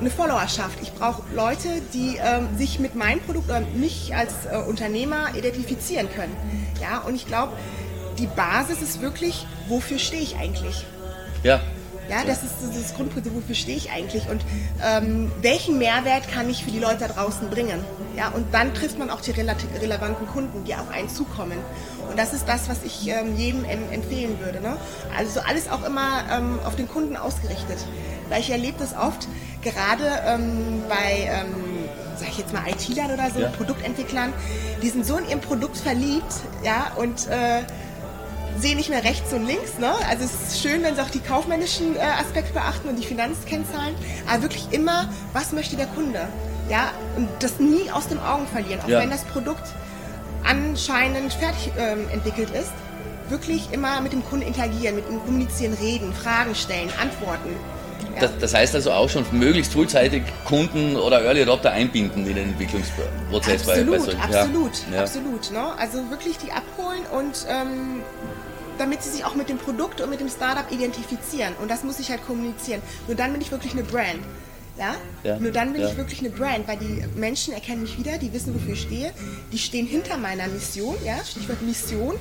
eine 0.00 0.10
Followerschaft. 0.10 0.78
Ich 0.82 0.92
brauche 0.92 1.22
Leute, 1.34 1.68
die 1.92 2.18
ähm, 2.22 2.56
sich 2.56 2.78
mit 2.78 2.94
meinem 2.94 3.20
Produkt 3.20 3.48
oder 3.48 3.60
mich 3.60 4.14
als 4.14 4.46
äh, 4.46 4.56
Unternehmer 4.68 5.34
identifizieren 5.36 6.08
können. 6.14 6.36
Ja, 6.80 6.98
und 6.98 7.14
ich 7.14 7.26
glaube, 7.26 7.52
die 8.18 8.26
Basis 8.26 8.82
ist 8.82 9.00
wirklich, 9.00 9.46
wofür 9.68 9.98
stehe 9.98 10.22
ich 10.22 10.36
eigentlich? 10.36 10.84
Ja. 11.42 11.60
Ja, 12.08 12.24
das 12.24 12.42
ist 12.42 12.54
das 12.62 12.94
Grundprinzip, 12.94 13.34
wofür 13.34 13.54
stehe 13.54 13.76
ich 13.76 13.90
eigentlich 13.90 14.28
und 14.28 14.42
ähm, 14.82 15.30
welchen 15.42 15.78
Mehrwert 15.78 16.28
kann 16.28 16.48
ich 16.48 16.64
für 16.64 16.70
die 16.70 16.78
Leute 16.78 17.00
da 17.00 17.08
draußen 17.08 17.50
bringen? 17.50 17.84
Ja, 18.16 18.28
und 18.28 18.52
dann 18.52 18.72
trifft 18.74 18.98
man 18.98 19.10
auch 19.10 19.20
die 19.20 19.30
relevanten 19.30 20.26
Kunden, 20.26 20.64
die 20.64 20.74
auf 20.74 20.88
einen 20.90 21.08
zukommen. 21.08 21.58
Und 22.08 22.18
das 22.18 22.32
ist 22.32 22.48
das, 22.48 22.68
was 22.68 22.82
ich 22.82 23.06
ähm, 23.08 23.36
jedem 23.36 23.64
empfehlen 23.64 24.38
würde. 24.40 24.60
Ne? 24.60 24.76
Also 25.16 25.40
alles 25.40 25.68
auch 25.68 25.84
immer 25.84 26.24
ähm, 26.32 26.58
auf 26.64 26.76
den 26.76 26.88
Kunden 26.88 27.16
ausgerichtet. 27.16 27.78
Weil 28.28 28.40
ich 28.40 28.50
erlebe 28.50 28.78
das 28.78 28.96
oft, 28.96 29.28
gerade 29.62 30.04
ähm, 30.26 30.82
bei, 30.88 31.30
ähm, 31.30 31.54
sag 32.16 32.28
ich 32.30 32.38
jetzt 32.38 32.52
mal, 32.52 32.62
IT-Lern 32.68 33.12
oder 33.12 33.30
so, 33.30 33.40
ja. 33.40 33.48
Produktentwicklern, 33.48 34.32
die 34.82 34.88
sind 34.88 35.06
so 35.06 35.16
in 35.16 35.28
ihrem 35.28 35.40
Produkt 35.40 35.76
verliebt, 35.76 36.32
ja, 36.64 36.92
und 36.96 37.26
äh, 37.28 37.62
sehen 38.58 38.76
nicht 38.76 38.90
mehr 38.90 39.04
rechts 39.04 39.32
und 39.32 39.46
links. 39.46 39.78
Ne? 39.78 39.92
Also 40.08 40.24
es 40.24 40.52
ist 40.52 40.62
schön, 40.62 40.82
wenn 40.82 40.94
sie 40.94 41.02
auch 41.02 41.10
die 41.10 41.20
kaufmännischen 41.20 41.96
äh, 41.96 42.00
Aspekte 42.00 42.52
beachten 42.52 42.88
und 42.88 42.96
die 42.96 43.06
Finanzkennzahlen, 43.06 43.94
aber 44.28 44.42
wirklich 44.42 44.68
immer, 44.72 45.08
was 45.32 45.52
möchte 45.52 45.76
der 45.76 45.86
Kunde? 45.86 46.28
Ja, 46.68 46.92
und 47.16 47.28
das 47.40 47.58
nie 47.58 47.90
aus 47.90 48.08
den 48.08 48.18
Augen 48.18 48.46
verlieren, 48.46 48.80
auch 48.82 48.88
ja. 48.88 49.00
wenn 49.00 49.10
das 49.10 49.24
Produkt 49.24 49.64
anscheinend 50.44 51.32
fertig 51.32 51.72
ähm, 51.78 52.06
entwickelt 52.12 52.50
ist, 52.50 52.72
wirklich 53.28 53.72
immer 53.72 54.00
mit 54.00 54.12
dem 54.12 54.24
Kunden 54.24 54.46
interagieren, 54.46 54.96
mit 54.96 55.08
ihm 55.08 55.20
kommunizieren, 55.24 55.74
reden, 55.74 56.12
Fragen 56.12 56.54
stellen, 56.54 56.90
antworten. 57.00 57.50
Ja. 58.14 58.20
Das, 58.20 58.38
das, 58.38 58.54
heißt 58.54 58.74
also 58.74 58.92
auch 58.92 59.08
schon 59.08 59.24
möglichst 59.32 59.72
frühzeitig 59.72 60.22
Kunden 60.44 60.96
oder 60.96 61.22
Early 61.22 61.42
Adopter 61.42 61.72
einbinden 61.72 62.26
in 62.26 62.34
den 62.34 62.50
Entwicklungsprozess. 62.50 63.68
Absolut, 63.68 64.06
bei, 64.06 64.12
bei 64.14 64.38
absolut, 64.38 64.72
ja. 64.92 65.00
absolut. 65.00 65.50
Ne? 65.52 65.64
Also 65.78 66.10
wirklich 66.10 66.38
die 66.38 66.50
abholen 66.50 67.02
und 67.12 67.46
ähm, 67.48 68.02
damit 68.78 69.02
sie 69.02 69.10
sich 69.10 69.24
auch 69.24 69.34
mit 69.34 69.48
dem 69.48 69.58
Produkt 69.58 70.00
und 70.00 70.10
mit 70.10 70.20
dem 70.20 70.28
Startup 70.28 70.70
identifizieren. 70.70 71.54
Und 71.60 71.70
das 71.70 71.84
muss 71.84 71.98
ich 71.98 72.10
halt 72.10 72.24
kommunizieren. 72.26 72.82
Nur 73.06 73.16
dann 73.16 73.32
bin 73.32 73.40
ich 73.40 73.50
wirklich 73.50 73.72
eine 73.72 73.82
Brand. 73.82 74.20
Ja? 74.78 74.94
ja? 75.24 75.38
Nur 75.38 75.50
dann 75.50 75.72
bin 75.72 75.82
ja. 75.82 75.88
ich 75.88 75.96
wirklich 75.96 76.20
eine 76.20 76.30
Brand, 76.30 76.68
weil 76.68 76.76
die 76.76 77.04
Menschen 77.16 77.52
erkennen 77.52 77.82
mich 77.82 77.98
wieder, 77.98 78.16
die 78.18 78.32
wissen, 78.32 78.54
wofür 78.54 78.74
ich 78.74 78.82
stehe, 78.82 79.12
die 79.52 79.58
stehen 79.58 79.86
hinter 79.86 80.16
meiner 80.16 80.46
Mission, 80.46 80.94
ja? 81.04 81.18
Stichwort 81.24 81.60
Mission. 81.62 82.14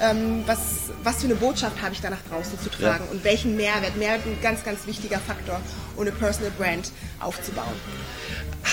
Ähm, 0.00 0.42
was, 0.46 0.58
was 1.02 1.16
für 1.16 1.26
eine 1.26 1.34
Botschaft 1.34 1.80
habe 1.82 1.92
ich 1.92 2.00
da 2.00 2.10
nach 2.10 2.22
draußen 2.30 2.58
zu 2.60 2.70
tragen 2.70 3.04
ja. 3.04 3.10
und 3.10 3.24
welchen 3.24 3.56
Mehrwert? 3.56 3.96
Mehrwert 3.96 4.26
ein 4.26 4.38
ganz, 4.42 4.64
ganz 4.64 4.86
wichtiger 4.86 5.18
Faktor, 5.18 5.60
um 5.96 6.02
eine 6.02 6.12
Personal 6.12 6.52
Brand 6.58 6.90
aufzubauen. 7.20 7.74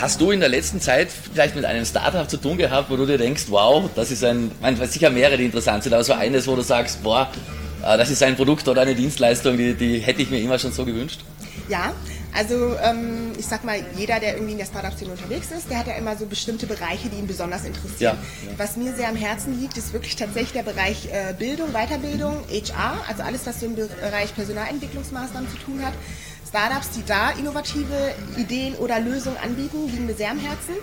Hast 0.02 0.20
du 0.20 0.32
in 0.32 0.42
der 0.42 0.50
letzten 0.50 0.82
Zeit 0.82 1.10
vielleicht 1.10 1.56
mit 1.56 1.64
einem 1.64 1.86
Startup 1.86 2.30
zu 2.30 2.36
tun 2.36 2.58
gehabt, 2.58 2.90
wo 2.90 2.98
du 2.98 3.06
dir 3.06 3.18
denkst, 3.18 3.46
wow, 3.48 3.90
das 3.96 4.12
ist 4.12 4.26
ein, 4.26 4.52
man 4.62 4.78
weiß 4.78 4.92
sicher 4.92 5.10
mehrere, 5.10 5.38
die 5.38 5.46
interessant 5.46 5.84
sind, 5.84 5.94
aber 5.94 6.04
so 6.04 6.14
eines, 6.14 6.48
wo 6.48 6.56
du 6.56 6.62
sagst, 6.62 7.02
boah, 7.02 7.32
äh, 7.82 7.98
das 7.98 8.10
ist 8.10 8.22
ein 8.22 8.36
Produkt 8.36 8.68
oder 8.68 8.82
eine 8.82 8.94
Dienstleistung, 8.94 9.58
die, 9.58 9.74
die 9.74 10.00
hätte 10.00 10.22
ich 10.22 10.30
mir 10.30 10.40
immer 10.42 10.60
schon 10.60 10.74
so 10.74 10.84
gewünscht? 10.84 11.22
Ja, 11.70 11.94
also 12.34 12.76
ähm, 12.84 13.32
ich 13.40 13.46
sag 13.46 13.64
mal, 13.64 13.80
jeder, 13.96 14.20
der 14.20 14.34
irgendwie 14.34 14.52
in 14.52 14.58
der 14.58 14.66
Startup-Szene 14.66 15.12
unterwegs 15.12 15.52
ist, 15.52 15.70
der 15.70 15.80
hat 15.80 15.88
ja 15.88 15.94
immer 15.94 16.18
so 16.18 16.26
bestimmte 16.26 16.68
Bereiche, 16.68 17.08
die 17.08 17.18
ihn 17.18 17.28
besonders 17.28 17.64
interessieren. 17.64 18.18
Ja, 18.44 18.50
ja. 18.52 18.58
Was 18.58 18.76
mir 18.76 18.94
sehr 18.94 19.08
am 19.08 19.16
Herzen 19.16 19.62
liegt, 19.62 19.78
ist 19.78 19.94
wirklich 19.94 20.18
tatsächlich 20.18 20.52
der 20.52 20.64
Bereich 20.64 21.08
äh, 21.14 21.34
Bildung, 21.34 21.72
Weiterbildung, 21.72 22.44
HR, 22.50 22.98
also 23.08 23.24
alles, 23.24 23.46
was 23.46 23.62
so 23.62 23.66
im 23.66 23.76
Bereich 23.76 24.36
Personalentwicklungsmaßnahmen 24.36 25.50
zu 25.50 25.58
tun 25.60 25.82
hat. 25.82 25.94
Startups, 26.56 26.92
die 26.92 27.04
da 27.06 27.32
innovative 27.32 28.16
Ideen 28.38 28.76
oder 28.76 29.02
Lösungen 29.02 29.36
anbieten, 29.44 29.90
liegen 29.90 30.06
mir 30.06 30.14
sehr 30.14 30.32
am 30.32 30.40
Herzen. 30.40 30.76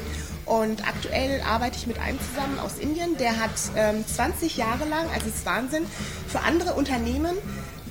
Und 0.45 0.87
aktuell 0.87 1.41
arbeite 1.41 1.79
ich 1.79 1.87
mit 1.87 1.99
einem 1.99 2.19
zusammen 2.21 2.59
aus 2.59 2.77
Indien, 2.79 3.17
der 3.17 3.41
hat 3.41 3.53
ähm, 3.75 4.05
20 4.07 4.59
Jahre 4.59 4.85
lang, 4.85 5.09
also 5.15 5.29
es 5.29 5.37
ist 5.37 5.47
Wahnsinn, 5.47 5.87
für 6.29 6.41
andere 6.41 6.75
Unternehmen 6.75 7.39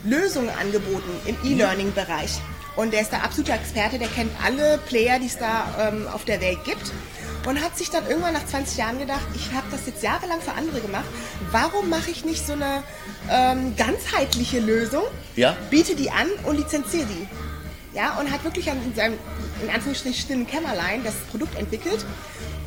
Lösungen 0.04 0.50
angeboten 0.50 1.10
im 1.26 1.36
E-Learning-Bereich. 1.44 2.40
Und 2.76 2.94
der 2.94 3.02
ist 3.02 3.12
der 3.12 3.24
absolute 3.24 3.54
Experte, 3.54 3.98
der 3.98 4.10
kennt 4.10 4.32
alle 4.46 4.78
Player, 4.86 5.18
die 5.18 5.26
es 5.26 5.40
da 5.40 5.66
ähm, 5.80 6.08
auf 6.14 6.24
der 6.24 6.40
Welt 6.40 6.64
gibt. 6.64 6.94
Und 7.48 7.64
hat 7.64 7.80
sich 7.80 7.90
dann 7.90 8.06
irgendwann 8.08 8.34
nach 8.34 8.46
20 8.46 8.78
Jahren 8.78 9.00
gedacht, 9.00 9.26
ich 9.34 9.52
habe 9.54 9.66
das 9.72 9.88
jetzt 9.88 10.04
jahrelang 10.04 10.40
für 10.40 10.52
andere 10.52 10.82
gemacht, 10.82 11.06
warum 11.50 11.90
mache 11.90 12.12
ich 12.12 12.26
nicht 12.26 12.46
so 12.46 12.54
eine 12.54 12.84
ähm, 13.32 13.76
ganzheitliche 13.76 14.60
Lösung, 14.60 15.02
ja. 15.36 15.58
biete 15.72 15.96
die 15.96 16.12
an 16.12 16.28
und 16.44 16.58
lizenziere 16.58 17.08
die. 17.08 17.28
Ja, 17.94 18.18
und 18.20 18.32
hat 18.32 18.44
wirklich 18.44 18.68
in 18.68 18.96
seinem, 18.96 19.18
in 19.62 19.70
Anführungsstrichen, 19.70 20.20
stillen 20.20 20.48
Kämmerlein 20.48 21.04
das 21.04 21.14
Produkt 21.30 21.58
entwickelt 21.60 22.06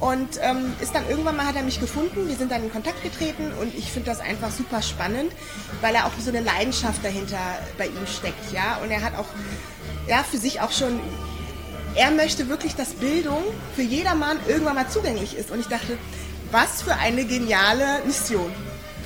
und 0.01 0.39
ähm, 0.43 0.75
ist 0.83 0.95
dann 0.95 1.09
irgendwann 1.09 1.37
mal 1.37 1.47
hat 1.47 1.57
er 1.57 1.63
mich 1.63 1.81
gefunden, 1.81 2.29
wir 2.29 2.37
sind 2.37 2.53
dann 2.53 2.63
in 2.63 2.71
Kontakt 2.71 3.03
getreten 3.03 3.53
und 3.59 3.75
ich 3.75 3.91
finde 3.91 4.11
das 4.11 4.21
einfach 4.21 4.51
super 4.51 4.83
spannend, 4.83 5.33
weil 5.81 5.95
er 5.95 6.05
auch 6.05 6.11
so 6.19 6.29
eine 6.29 6.41
Leidenschaft 6.41 7.03
dahinter 7.03 7.39
bei 7.79 7.87
ihm 7.87 8.07
steckt, 8.07 8.53
ja. 8.53 8.79
Und 8.83 8.91
er 8.91 9.03
hat 9.03 9.17
auch 9.17 9.27
ja, 10.07 10.23
für 10.23 10.37
sich 10.37 10.61
auch 10.61 10.73
schon, 10.73 11.01
er 11.95 12.11
möchte 12.11 12.49
wirklich, 12.49 12.75
dass 12.75 12.91
Bildung 12.91 13.43
für 13.75 13.83
jedermann 13.83 14.39
irgendwann 14.47 14.75
mal 14.75 14.89
zugänglich 14.89 15.37
ist. 15.37 15.51
Und 15.51 15.61
ich 15.61 15.69
dachte, 15.69 15.97
was 16.51 16.83
für 16.83 16.95
eine 16.97 17.25
geniale 17.25 18.01
Mission. 18.05 18.53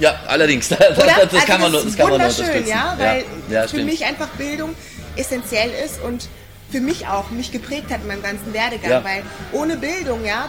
Ja, 0.01 0.19
allerdings. 0.27 0.69
Das, 0.79 0.79
das, 0.97 1.09
also 1.09 1.37
kann 1.47 1.61
man, 1.61 1.73
das, 1.73 1.85
das 1.85 1.97
kann 1.97 2.11
man 2.11 2.21
wunderschön, 2.21 2.67
ja, 2.67 2.95
weil 2.99 3.25
ja, 3.49 3.63
ja, 3.63 3.69
für 3.69 3.83
mich 3.83 4.05
einfach 4.05 4.29
Bildung 4.31 4.75
essentiell 5.19 5.71
ist 5.85 6.01
und 6.03 6.29
für 6.71 6.81
mich 6.81 7.07
auch 7.07 7.31
mich 7.31 7.51
geprägt 7.51 7.91
hat 7.91 8.03
in 8.03 8.09
meinem 8.09 8.23
ganzen 8.23 8.53
Werdegang, 8.53 8.91
ja. 8.91 9.05
weil 9.05 9.23
ohne 9.53 9.77
Bildung, 9.77 10.25
ja, 10.25 10.49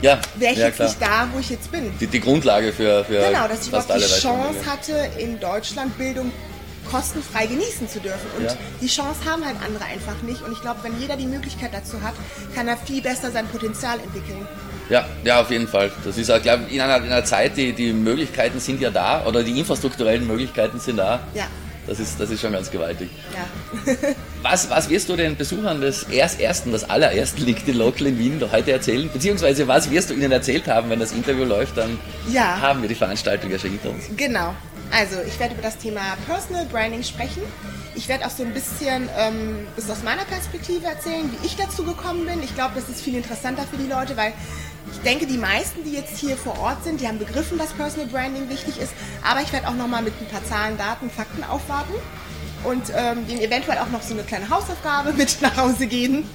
ja, 0.00 0.20
wäre 0.36 0.52
ich 0.52 0.58
ja, 0.58 0.66
jetzt 0.66 0.76
klar. 0.76 0.88
nicht 0.88 1.02
da, 1.02 1.28
wo 1.32 1.40
ich 1.40 1.50
jetzt 1.50 1.72
bin. 1.72 1.92
Die, 1.98 2.06
die 2.06 2.20
Grundlage 2.20 2.72
für, 2.72 3.04
für 3.04 3.20
Genau, 3.20 3.48
dass 3.48 3.62
ich 3.62 3.68
überhaupt 3.68 3.92
die 3.94 4.20
Chance 4.20 4.66
hatte, 4.66 4.92
in 5.18 5.40
Deutschland 5.40 5.96
Bildung 5.98 6.30
kostenfrei 6.90 7.46
genießen 7.46 7.88
zu 7.88 8.00
dürfen. 8.00 8.26
Und 8.38 8.44
ja. 8.44 8.56
die 8.80 8.86
Chance 8.86 9.20
haben 9.26 9.44
halt 9.44 9.56
andere 9.64 9.84
einfach 9.84 10.22
nicht. 10.22 10.42
Und 10.42 10.52
ich 10.52 10.60
glaube, 10.60 10.80
wenn 10.82 10.98
jeder 11.00 11.16
die 11.16 11.26
Möglichkeit 11.26 11.74
dazu 11.74 12.00
hat, 12.02 12.14
kann 12.54 12.68
er 12.68 12.76
viel 12.76 13.02
besser 13.02 13.30
sein 13.30 13.46
Potenzial 13.48 13.98
entwickeln. 14.00 14.46
Ja, 14.88 15.06
ja, 15.22 15.40
auf 15.40 15.50
jeden 15.50 15.68
Fall. 15.68 15.90
Das 16.04 16.16
ist, 16.16 16.26
glaube 16.42 16.64
in 16.70 16.80
einer, 16.80 16.96
in 16.96 17.12
einer 17.12 17.24
Zeit, 17.24 17.56
die, 17.56 17.72
die 17.72 17.92
Möglichkeiten 17.92 18.58
sind 18.58 18.80
ja 18.80 18.90
da 18.90 19.26
oder 19.26 19.42
die 19.42 19.58
infrastrukturellen 19.58 20.26
Möglichkeiten 20.26 20.80
sind 20.80 20.96
da. 20.96 21.20
Ja. 21.34 21.46
Das 21.88 21.98
ist, 21.98 22.20
das 22.20 22.30
ist 22.30 22.42
schon 22.42 22.52
ganz 22.52 22.70
gewaltig. 22.70 23.08
Ja. 23.34 23.94
was, 24.42 24.68
was 24.68 24.90
wirst 24.90 25.08
du 25.08 25.16
den 25.16 25.36
Besuchern 25.36 25.80
des 25.80 26.02
erst, 26.04 26.38
ersten, 26.38 26.70
des 26.70 26.88
allerersten 26.88 27.42
LinkedIn 27.44 27.76
Local 27.76 28.06
in 28.08 28.18
Wien 28.18 28.42
heute 28.52 28.72
erzählen? 28.72 29.08
Beziehungsweise 29.10 29.66
was 29.66 29.90
wirst 29.90 30.10
du 30.10 30.14
ihnen 30.14 30.30
erzählt 30.30 30.68
haben, 30.68 30.90
wenn 30.90 31.00
das 31.00 31.12
Interview 31.12 31.44
läuft? 31.44 31.78
Dann 31.78 31.98
ja. 32.30 32.60
haben 32.60 32.82
wir 32.82 32.88
die 32.90 32.94
Veranstaltung 32.94 33.50
ja 33.50 33.58
schon 33.58 33.70
hinter 33.70 33.90
uns. 33.90 34.04
Genau. 34.16 34.54
Also, 34.90 35.16
ich 35.26 35.38
werde 35.38 35.54
über 35.54 35.62
das 35.62 35.76
Thema 35.76 36.00
Personal 36.26 36.64
Branding 36.66 37.02
sprechen. 37.02 37.42
Ich 37.94 38.08
werde 38.08 38.26
auch 38.26 38.30
so 38.30 38.42
ein 38.42 38.54
bisschen 38.54 39.08
ähm, 39.18 39.66
das 39.76 39.90
aus 39.90 40.02
meiner 40.02 40.24
Perspektive 40.24 40.86
erzählen, 40.86 41.30
wie 41.30 41.46
ich 41.46 41.56
dazu 41.56 41.84
gekommen 41.84 42.26
bin. 42.26 42.42
Ich 42.42 42.54
glaube, 42.54 42.72
das 42.74 42.88
ist 42.88 43.02
viel 43.02 43.16
interessanter 43.16 43.64
für 43.66 43.76
die 43.76 43.88
Leute, 43.88 44.16
weil 44.16 44.32
ich 44.92 45.00
denke, 45.00 45.26
die 45.26 45.36
meisten, 45.36 45.84
die 45.84 45.92
jetzt 45.92 46.18
hier 46.18 46.36
vor 46.36 46.58
Ort 46.58 46.84
sind, 46.84 47.00
die 47.00 47.08
haben 47.08 47.18
begriffen, 47.18 47.58
dass 47.58 47.72
Personal 47.72 48.06
Branding 48.08 48.48
wichtig 48.48 48.78
ist. 48.78 48.92
Aber 49.22 49.42
ich 49.42 49.52
werde 49.52 49.68
auch 49.68 49.74
nochmal 49.74 50.02
mit 50.02 50.14
ein 50.20 50.26
paar 50.26 50.44
Zahlen, 50.44 50.78
Daten, 50.78 51.10
Fakten 51.10 51.44
aufwarten 51.44 51.94
und 52.64 52.92
ähm, 52.94 53.26
denen 53.26 53.40
eventuell 53.40 53.78
auch 53.78 53.90
noch 53.90 54.02
so 54.02 54.14
eine 54.14 54.22
kleine 54.22 54.48
Hausaufgabe 54.48 55.12
mit 55.16 55.40
nach 55.42 55.56
Hause 55.56 55.86
geben. 55.86 56.28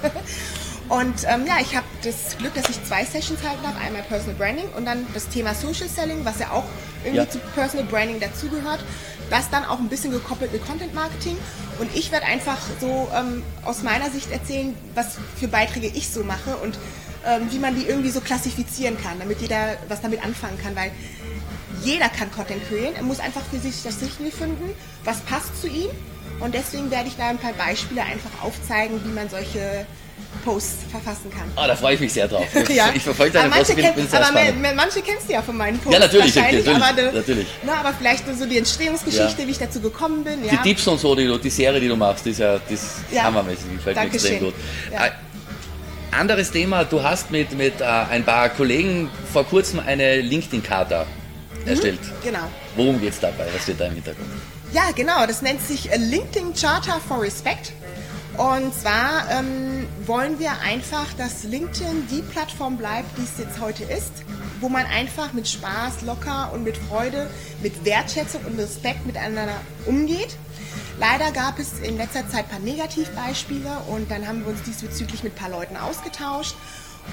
Und 0.89 1.23
ähm, 1.27 1.45
ja, 1.47 1.57
ich 1.61 1.75
habe 1.75 1.85
das 2.03 2.37
Glück, 2.37 2.53
dass 2.53 2.69
ich 2.69 2.83
zwei 2.83 3.05
Sessions 3.05 3.41
halten 3.43 3.63
darf. 3.63 3.75
Einmal 3.83 4.03
Personal 4.03 4.35
Branding 4.35 4.67
und 4.75 4.85
dann 4.85 5.05
das 5.13 5.29
Thema 5.29 5.53
Social 5.53 5.87
Selling, 5.87 6.25
was 6.25 6.39
ja 6.39 6.51
auch 6.51 6.65
irgendwie 7.03 7.23
ja. 7.23 7.29
zu 7.29 7.39
Personal 7.55 7.85
Branding 7.85 8.19
dazugehört. 8.19 8.83
Das 9.29 9.49
dann 9.49 9.65
auch 9.65 9.79
ein 9.79 9.87
bisschen 9.87 10.11
gekoppelt 10.11 10.51
mit 10.51 10.65
Content 10.65 10.93
Marketing. 10.93 11.37
Und 11.79 11.95
ich 11.95 12.11
werde 12.11 12.25
einfach 12.25 12.57
so 12.79 13.09
ähm, 13.15 13.43
aus 13.63 13.81
meiner 13.81 14.09
Sicht 14.11 14.31
erzählen, 14.31 14.75
was 14.93 15.17
für 15.37 15.47
Beiträge 15.47 15.87
ich 15.87 16.09
so 16.09 16.23
mache 16.23 16.57
und 16.57 16.77
ähm, 17.25 17.47
wie 17.49 17.59
man 17.59 17.75
die 17.75 17.87
irgendwie 17.87 18.11
so 18.11 18.19
klassifizieren 18.19 19.01
kann, 19.01 19.19
damit 19.19 19.39
jeder 19.39 19.77
was 19.87 20.01
damit 20.01 20.23
anfangen 20.23 20.59
kann. 20.61 20.75
Weil 20.75 20.91
jeder 21.83 22.09
kann 22.09 22.29
Content 22.31 22.67
kreieren. 22.67 22.95
Er 22.95 23.03
muss 23.03 23.19
einfach 23.19 23.41
für 23.49 23.59
sich 23.59 23.83
das 23.83 24.01
Richtige 24.01 24.31
finden, 24.31 24.69
was 25.05 25.21
passt 25.21 25.59
zu 25.59 25.67
ihm. 25.67 25.89
Und 26.39 26.53
deswegen 26.53 26.91
werde 26.91 27.07
ich 27.07 27.15
da 27.15 27.27
ein 27.27 27.37
paar 27.37 27.53
Beispiele 27.53 28.03
einfach 28.03 28.43
aufzeigen, 28.43 29.03
wie 29.05 29.13
man 29.13 29.29
solche 29.29 29.85
Posts 30.43 30.85
verfassen 30.89 31.31
kann. 31.31 31.51
Ah, 31.55 31.67
da 31.67 31.75
freue 31.75 31.95
ich 31.95 31.99
mich 31.99 32.13
sehr 32.13 32.27
drauf. 32.27 32.45
Ich, 32.63 32.69
ja. 32.69 32.89
ich 32.93 33.03
verfolge 33.03 33.33
deine 33.33 33.47
aber 33.47 33.55
manche, 33.57 33.75
kenn, 33.75 33.93
aber 34.11 34.25
spannend. 34.25 34.75
manche 34.75 35.01
kennst 35.01 35.27
du 35.27 35.33
ja 35.33 35.41
von 35.41 35.57
meinen 35.57 35.77
Posts. 35.77 35.93
Ja, 35.93 35.99
natürlich. 35.99 36.35
natürlich, 36.35 36.67
aber, 36.69 36.93
de, 36.93 37.11
natürlich. 37.11 37.47
Na, 37.65 37.79
aber 37.79 37.93
vielleicht 37.93 38.23
so 38.37 38.45
die 38.45 38.57
Entstehungsgeschichte, 38.57 39.41
ja. 39.41 39.47
wie 39.47 39.51
ich 39.51 39.59
dazu 39.59 39.81
gekommen 39.81 40.23
bin. 40.23 40.43
Ja. 40.45 40.51
Die 40.51 40.69
Tipps 40.69 40.87
und 40.87 40.99
so, 40.99 41.15
die, 41.15 41.25
du, 41.25 41.37
die 41.37 41.49
Serie, 41.49 41.79
die 41.79 41.87
du 41.87 41.95
machst, 41.95 42.25
die 42.25 42.31
ist 42.31 42.39
ja, 42.39 42.57
das 42.57 42.95
ja. 43.11 43.23
hammermäßig. 43.23 43.65
Die 43.69 43.75
gefällt 43.75 43.97
mir 43.97 44.05
extrem 44.05 44.39
gut. 44.39 44.53
Ja. 44.91 45.07
Äh, 45.07 45.11
anderes 46.11 46.51
Thema, 46.51 46.83
du 46.83 47.01
hast 47.01 47.31
mit, 47.31 47.57
mit 47.57 47.81
äh, 47.81 47.83
ein 47.83 48.23
paar 48.23 48.49
Kollegen 48.49 49.09
vor 49.31 49.45
kurzem 49.45 49.79
eine 49.79 50.21
LinkedIn-Charta 50.21 51.05
mhm, 51.05 51.67
erstellt. 51.67 51.99
Genau. 52.23 52.49
Worum 52.75 52.99
geht 52.99 53.13
es 53.13 53.19
dabei? 53.19 53.47
Was 53.53 53.63
steht 53.63 53.79
da 53.79 53.87
im 53.87 53.95
Hintergrund? 53.95 54.29
Ja, 54.71 54.89
genau. 54.95 55.25
Das 55.27 55.41
nennt 55.41 55.61
sich 55.61 55.89
LinkedIn 55.95 56.53
Charter 56.59 56.99
for 57.07 57.21
Respect. 57.21 57.73
Und 58.37 58.73
zwar 58.73 59.29
ähm, 59.29 59.87
wollen 60.07 60.39
wir 60.39 60.51
einfach, 60.61 61.13
dass 61.13 61.43
LinkedIn 61.43 62.07
die 62.09 62.23
Plattform 62.23 62.77
bleibt, 62.77 63.15
die 63.17 63.23
es 63.23 63.37
jetzt 63.37 63.59
heute 63.59 63.83
ist, 63.83 64.11
wo 64.59 64.69
man 64.69 64.85
einfach 64.87 65.33
mit 65.33 65.47
Spaß, 65.47 66.01
locker 66.01 66.51
und 66.51 66.63
mit 66.63 66.75
Freude, 66.77 67.29
mit 67.61 67.85
Wertschätzung 67.85 68.41
und 68.45 68.57
Respekt 68.57 69.05
miteinander 69.05 69.55
umgeht. 69.85 70.35
Leider 70.99 71.31
gab 71.31 71.59
es 71.59 71.79
in 71.79 71.97
letzter 71.97 72.27
Zeit 72.27 72.45
ein 72.45 72.49
paar 72.49 72.59
Negativbeispiele 72.59 73.69
und 73.89 74.09
dann 74.09 74.27
haben 74.27 74.41
wir 74.41 74.47
uns 74.47 74.63
diesbezüglich 74.63 75.23
mit 75.23 75.33
ein 75.33 75.35
paar 75.35 75.49
Leuten 75.49 75.77
ausgetauscht 75.77 76.55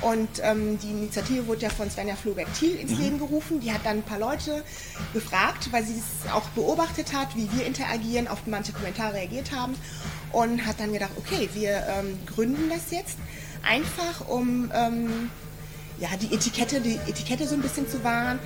und 0.02 0.28
ähm, 0.42 0.78
die 0.78 0.90
Initiative 0.90 1.46
wurde 1.46 1.62
ja 1.62 1.70
von 1.70 1.90
Svenja 1.90 2.16
Floberg-Thiel 2.16 2.76
ins 2.76 2.92
mhm. 2.92 2.98
Leben 2.98 3.18
gerufen. 3.18 3.60
Die 3.60 3.72
hat 3.72 3.84
dann 3.84 3.98
ein 3.98 4.02
paar 4.02 4.18
Leute 4.18 4.64
gefragt, 5.12 5.68
weil 5.72 5.84
sie 5.84 5.98
es 5.98 6.30
auch 6.32 6.48
beobachtet 6.50 7.12
hat, 7.12 7.36
wie 7.36 7.50
wir 7.52 7.66
interagieren, 7.66 8.26
auf 8.26 8.46
manche 8.46 8.72
Kommentare 8.72 9.14
reagiert 9.14 9.52
haben. 9.52 9.74
Und 10.32 10.64
hat 10.66 10.80
dann 10.80 10.92
gedacht, 10.92 11.10
okay, 11.18 11.50
wir 11.54 11.84
ähm, 11.88 12.18
gründen 12.26 12.70
das 12.70 12.90
jetzt 12.90 13.18
einfach, 13.62 14.28
um 14.28 14.70
ähm, 14.74 15.30
ja, 16.00 16.08
die 16.20 16.34
Etikette, 16.34 16.80
die 16.80 16.98
Etikette 17.06 17.46
so 17.46 17.54
ein 17.54 17.60
bisschen 17.60 17.88
zu 17.88 18.02
wahren, 18.02 18.38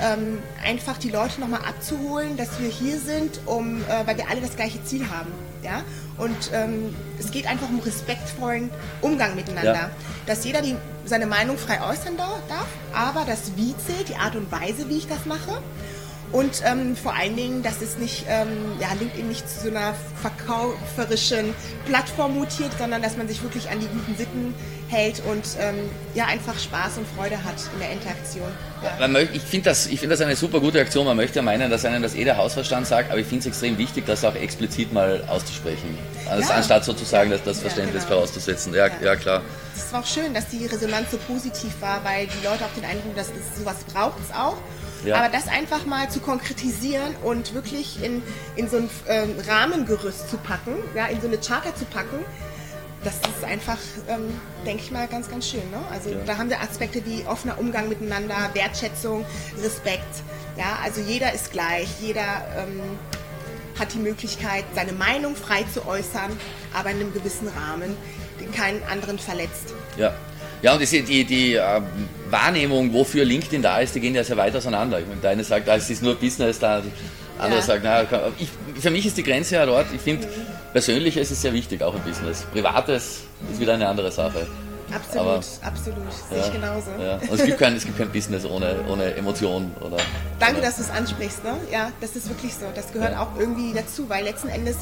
ähm, 0.00 0.38
einfach 0.64 0.96
die 0.96 1.10
Leute 1.10 1.40
nochmal 1.40 1.60
abzuholen, 1.62 2.36
dass 2.36 2.60
wir 2.60 2.68
hier 2.68 2.98
sind, 2.98 3.40
um, 3.46 3.82
äh, 3.82 4.06
weil 4.06 4.16
wir 4.16 4.28
alle 4.30 4.40
das 4.40 4.56
gleiche 4.56 4.82
Ziel 4.84 5.08
haben. 5.10 5.30
Ja? 5.62 5.82
Und 6.16 6.50
ähm, 6.52 6.94
es 7.18 7.30
geht 7.30 7.46
einfach 7.46 7.68
um 7.68 7.80
respektvollen 7.80 8.70
Umgang 9.00 9.34
miteinander. 9.34 9.74
Ja. 9.74 9.90
Dass 10.26 10.44
jeder 10.44 10.62
die, 10.62 10.76
seine 11.04 11.26
Meinung 11.26 11.58
frei 11.58 11.82
äußern 11.82 12.16
darf, 12.16 12.66
aber 12.94 13.24
das 13.24 13.56
Wie 13.56 13.74
zählt, 13.76 14.08
die 14.08 14.16
Art 14.16 14.36
und 14.36 14.50
Weise, 14.52 14.88
wie 14.88 14.98
ich 14.98 15.08
das 15.08 15.26
mache. 15.26 15.60
Und 16.32 16.62
ähm, 16.64 16.94
vor 16.96 17.14
allen 17.14 17.34
Dingen, 17.34 17.62
dass 17.62 17.82
es 17.82 17.98
nicht, 17.98 18.24
ähm, 18.28 18.48
ja, 18.80 18.88
LinkedIn 18.98 19.28
nicht 19.28 19.48
zu 19.48 19.62
so 19.62 19.68
einer 19.68 19.94
verkauferischen 20.22 21.54
Plattform 21.86 22.34
mutiert, 22.34 22.70
sondern 22.78 23.02
dass 23.02 23.16
man 23.16 23.26
sich 23.26 23.42
wirklich 23.42 23.68
an 23.68 23.80
die 23.80 23.86
guten 23.86 24.16
Sitten 24.16 24.54
hält 24.90 25.22
und 25.24 25.44
ähm, 25.58 25.76
ja, 26.14 26.26
einfach 26.26 26.58
Spaß 26.58 26.98
und 26.98 27.06
Freude 27.16 27.42
hat 27.42 27.54
in 27.74 27.80
der 27.80 27.92
Interaktion. 27.92 28.48
Ja. 28.98 29.08
Möchte, 29.08 29.36
ich 29.36 29.42
finde 29.42 29.70
das, 29.70 29.86
find 29.86 30.10
das 30.10 30.20
eine 30.20 30.36
super 30.36 30.60
gute 30.60 30.80
Aktion. 30.80 31.04
Man 31.04 31.16
möchte 31.16 31.36
ja 31.36 31.42
meinen, 31.42 31.70
dass 31.70 31.84
einem 31.84 32.02
das 32.02 32.14
eh 32.14 32.24
der 32.24 32.36
Hausverstand 32.36 32.86
sagt, 32.86 33.10
aber 33.10 33.20
ich 33.20 33.26
finde 33.26 33.40
es 33.40 33.46
extrem 33.46 33.78
wichtig, 33.78 34.06
das 34.06 34.24
auch 34.24 34.34
explizit 34.34 34.92
mal 34.92 35.22
auszusprechen. 35.28 35.96
Also 36.28 36.48
ja. 36.48 36.56
Anstatt 36.56 36.84
sozusagen 36.84 37.30
das, 37.30 37.42
das 37.42 37.60
Verständnis 37.60 38.02
ja, 38.02 38.08
genau. 38.08 38.20
vorauszusetzen. 38.20 38.74
Ja, 38.74 38.88
ja. 39.02 39.16
klar. 39.16 39.42
Es 39.76 39.92
war 39.92 40.00
auch 40.00 40.06
schön, 40.06 40.34
dass 40.34 40.48
die 40.48 40.66
Resonanz 40.66 41.10
so 41.10 41.18
positiv 41.18 41.72
war, 41.80 42.04
weil 42.04 42.26
die 42.26 42.44
Leute 42.44 42.64
auch 42.64 42.74
den 42.74 42.84
Eindruck, 42.84 43.16
dass 43.16 43.28
es 43.28 43.58
sowas 43.58 43.76
braucht 43.92 44.18
es 44.20 44.34
auch. 44.34 44.56
Ja. 45.04 45.16
Aber 45.16 45.28
das 45.28 45.48
einfach 45.48 45.86
mal 45.86 46.10
zu 46.10 46.20
konkretisieren 46.20 47.14
und 47.22 47.54
wirklich 47.54 48.02
in, 48.02 48.22
in 48.56 48.68
so 48.68 48.78
ein 48.78 48.90
ähm, 49.08 49.34
Rahmengerüst 49.46 50.28
zu 50.28 50.36
packen, 50.36 50.74
ja, 50.94 51.06
in 51.06 51.20
so 51.20 51.26
eine 51.26 51.38
Charter 51.38 51.74
zu 51.74 51.84
packen, 51.86 52.24
das 53.02 53.14
ist 53.16 53.44
einfach, 53.44 53.78
ähm, 54.08 54.38
denke 54.66 54.82
ich 54.82 54.90
mal, 54.90 55.06
ganz, 55.08 55.30
ganz 55.30 55.48
schön. 55.48 55.68
Ne? 55.70 55.78
Also 55.90 56.10
ja. 56.10 56.18
da 56.26 56.36
haben 56.36 56.50
wir 56.50 56.60
Aspekte 56.60 57.04
wie 57.06 57.24
offener 57.26 57.58
Umgang 57.58 57.88
miteinander, 57.88 58.50
Wertschätzung, 58.52 59.24
Respekt. 59.62 60.22
Ja, 60.58 60.78
also 60.82 61.00
jeder 61.00 61.32
ist 61.32 61.50
gleich, 61.50 61.88
jeder 62.00 62.46
ähm, 62.58 62.82
hat 63.78 63.94
die 63.94 63.98
Möglichkeit, 63.98 64.64
seine 64.74 64.92
Meinung 64.92 65.34
frei 65.34 65.64
zu 65.72 65.86
äußern, 65.86 66.38
aber 66.74 66.90
in 66.90 67.00
einem 67.00 67.14
gewissen 67.14 67.48
Rahmen, 67.48 67.96
den 68.38 68.52
keinen 68.52 68.82
anderen 68.84 69.18
verletzt. 69.18 69.74
Ja, 69.96 70.14
ja, 70.62 70.74
und 70.74 70.80
die, 70.80 71.02
die, 71.02 71.24
die 71.24 71.54
äh, 71.54 71.80
Wahrnehmung, 72.30 72.92
wofür 72.92 73.24
LinkedIn 73.24 73.62
da 73.62 73.78
ist, 73.78 73.94
die 73.94 74.00
gehen 74.00 74.14
ja 74.14 74.24
sehr 74.24 74.36
weit 74.36 74.54
auseinander. 74.54 75.00
Ich 75.00 75.06
meine, 75.06 75.20
der 75.20 75.30
eine 75.30 75.44
sagt, 75.44 75.68
ah, 75.68 75.76
es 75.76 75.88
ist 75.88 76.02
nur 76.02 76.14
Business, 76.16 76.58
der 76.58 76.82
andere 77.38 77.60
ja. 77.60 77.66
sagt, 77.66 77.80
na, 77.82 78.02
ich, 78.38 78.48
für 78.80 78.90
mich 78.90 79.06
ist 79.06 79.16
die 79.16 79.22
Grenze 79.22 79.54
ja 79.54 79.66
dort. 79.66 79.86
Ich 79.94 80.00
finde, 80.00 80.28
persönliches 80.72 81.30
ist 81.30 81.40
sehr 81.40 81.52
wichtig, 81.52 81.82
auch 81.82 81.94
im 81.94 82.02
Business. 82.02 82.46
Privates 82.52 83.22
ist 83.50 83.60
wieder 83.60 83.74
eine 83.74 83.88
andere 83.88 84.12
Sache. 84.12 84.46
Absolut, 84.92 85.26
Aber, 85.26 85.36
absolut. 85.62 86.12
Sehe 86.28 86.38
ja, 86.38 86.46
ich 86.46 86.52
genauso. 86.52 86.90
Ja. 87.00 87.14
Und 87.16 87.32
es 87.32 87.44
gibt, 87.44 87.58
kein, 87.58 87.76
es 87.76 87.84
gibt 87.84 87.96
kein 87.96 88.10
Business 88.10 88.44
ohne, 88.44 88.74
ohne 88.88 89.14
Emotionen. 89.14 89.72
Oder, 89.80 89.98
Danke, 90.40 90.58
oder. 90.58 90.66
dass 90.66 90.76
du 90.76 90.82
es 90.82 90.90
ansprichst. 90.90 91.44
Ne? 91.44 91.56
Ja, 91.72 91.92
das 92.00 92.16
ist 92.16 92.28
wirklich 92.28 92.52
so. 92.54 92.66
Das 92.74 92.92
gehört 92.92 93.12
ja. 93.12 93.22
auch 93.22 93.38
irgendwie 93.38 93.72
dazu, 93.72 94.08
weil 94.08 94.24
letzten 94.24 94.48
Endes 94.48 94.78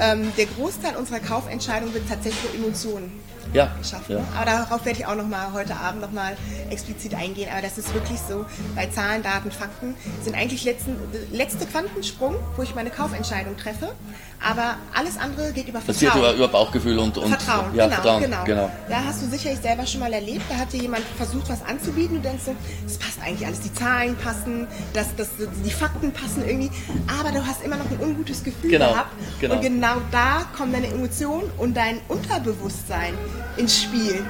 ähm, 0.00 0.32
der 0.36 0.46
Großteil 0.46 0.96
unserer 0.96 1.20
Kaufentscheidung 1.20 1.94
wird 1.94 2.08
tatsächlich 2.08 2.42
durch 2.42 2.54
Emotionen 2.56 3.12
ja. 3.52 3.74
geschaffen. 3.78 4.16
Ja. 4.16 4.24
Aber 4.36 4.44
darauf 4.44 4.84
werde 4.84 4.98
ich 4.98 5.06
auch 5.06 5.14
noch 5.14 5.26
mal 5.26 5.52
heute 5.52 5.76
Abend 5.76 6.00
noch 6.00 6.12
mal 6.12 6.36
explizit 6.70 7.14
eingehen. 7.14 7.48
Aber 7.52 7.62
das 7.62 7.78
ist 7.78 7.92
wirklich 7.94 8.18
so, 8.20 8.44
bei 8.74 8.86
Zahlen, 8.86 9.22
Daten, 9.22 9.50
Fakten 9.50 9.96
sind 10.22 10.36
eigentlich 10.36 10.64
letzten, 10.64 10.96
letzte 11.32 11.66
Quantensprung, 11.66 12.36
wo 12.56 12.62
ich 12.62 12.74
meine 12.74 12.90
Kaufentscheidung 12.90 13.56
treffe. 13.56 13.94
Aber 14.42 14.76
alles 14.94 15.18
andere 15.18 15.52
geht 15.52 15.68
über 15.68 15.80
Vertrauen. 15.80 15.86
Passiert 15.86 16.14
über, 16.14 16.32
über 16.34 16.48
Bauchgefühl 16.48 16.98
und, 16.98 17.16
und 17.18 17.28
Vertrauen. 17.28 17.74
Ja, 17.74 17.84
genau, 17.84 17.94
Vertrauen. 17.94 18.22
Genau. 18.22 18.44
genau. 18.44 18.70
Da 18.88 19.04
hast 19.04 19.22
du 19.22 19.26
sicherlich 19.26 19.60
selber 19.60 19.86
schon 19.86 20.00
mal 20.00 20.12
erlebt. 20.12 20.42
Da 20.48 20.56
hat 20.56 20.72
dir 20.72 20.80
jemand 20.80 21.04
versucht, 21.16 21.48
was 21.48 21.64
anzubieten. 21.64 22.16
Du 22.16 22.28
denkst 22.28 22.44
so, 22.46 22.54
das 22.84 22.98
passt 22.98 23.20
eigentlich 23.22 23.46
alles. 23.46 23.60
Die 23.60 23.72
Zahlen 23.72 24.16
passen, 24.16 24.66
das, 24.92 25.08
das, 25.16 25.28
die 25.64 25.70
Fakten 25.70 26.12
passen 26.12 26.44
irgendwie. 26.46 26.70
Aber 27.18 27.30
du 27.32 27.44
hast 27.44 27.64
immer 27.64 27.76
noch 27.76 27.90
ein 27.90 27.98
ungutes 28.00 28.44
Gefühl 28.44 28.70
genau, 28.70 28.90
gehabt. 28.92 29.12
Genau. 29.40 29.54
Und 29.54 29.62
genau 29.62 29.96
da 30.10 30.46
kommen 30.56 30.72
deine 30.72 30.88
Emotionen 30.88 31.50
und 31.58 31.76
dein 31.76 32.00
Unterbewusstsein 32.08 33.14
ins 33.56 33.82
Spiel. 33.82 34.24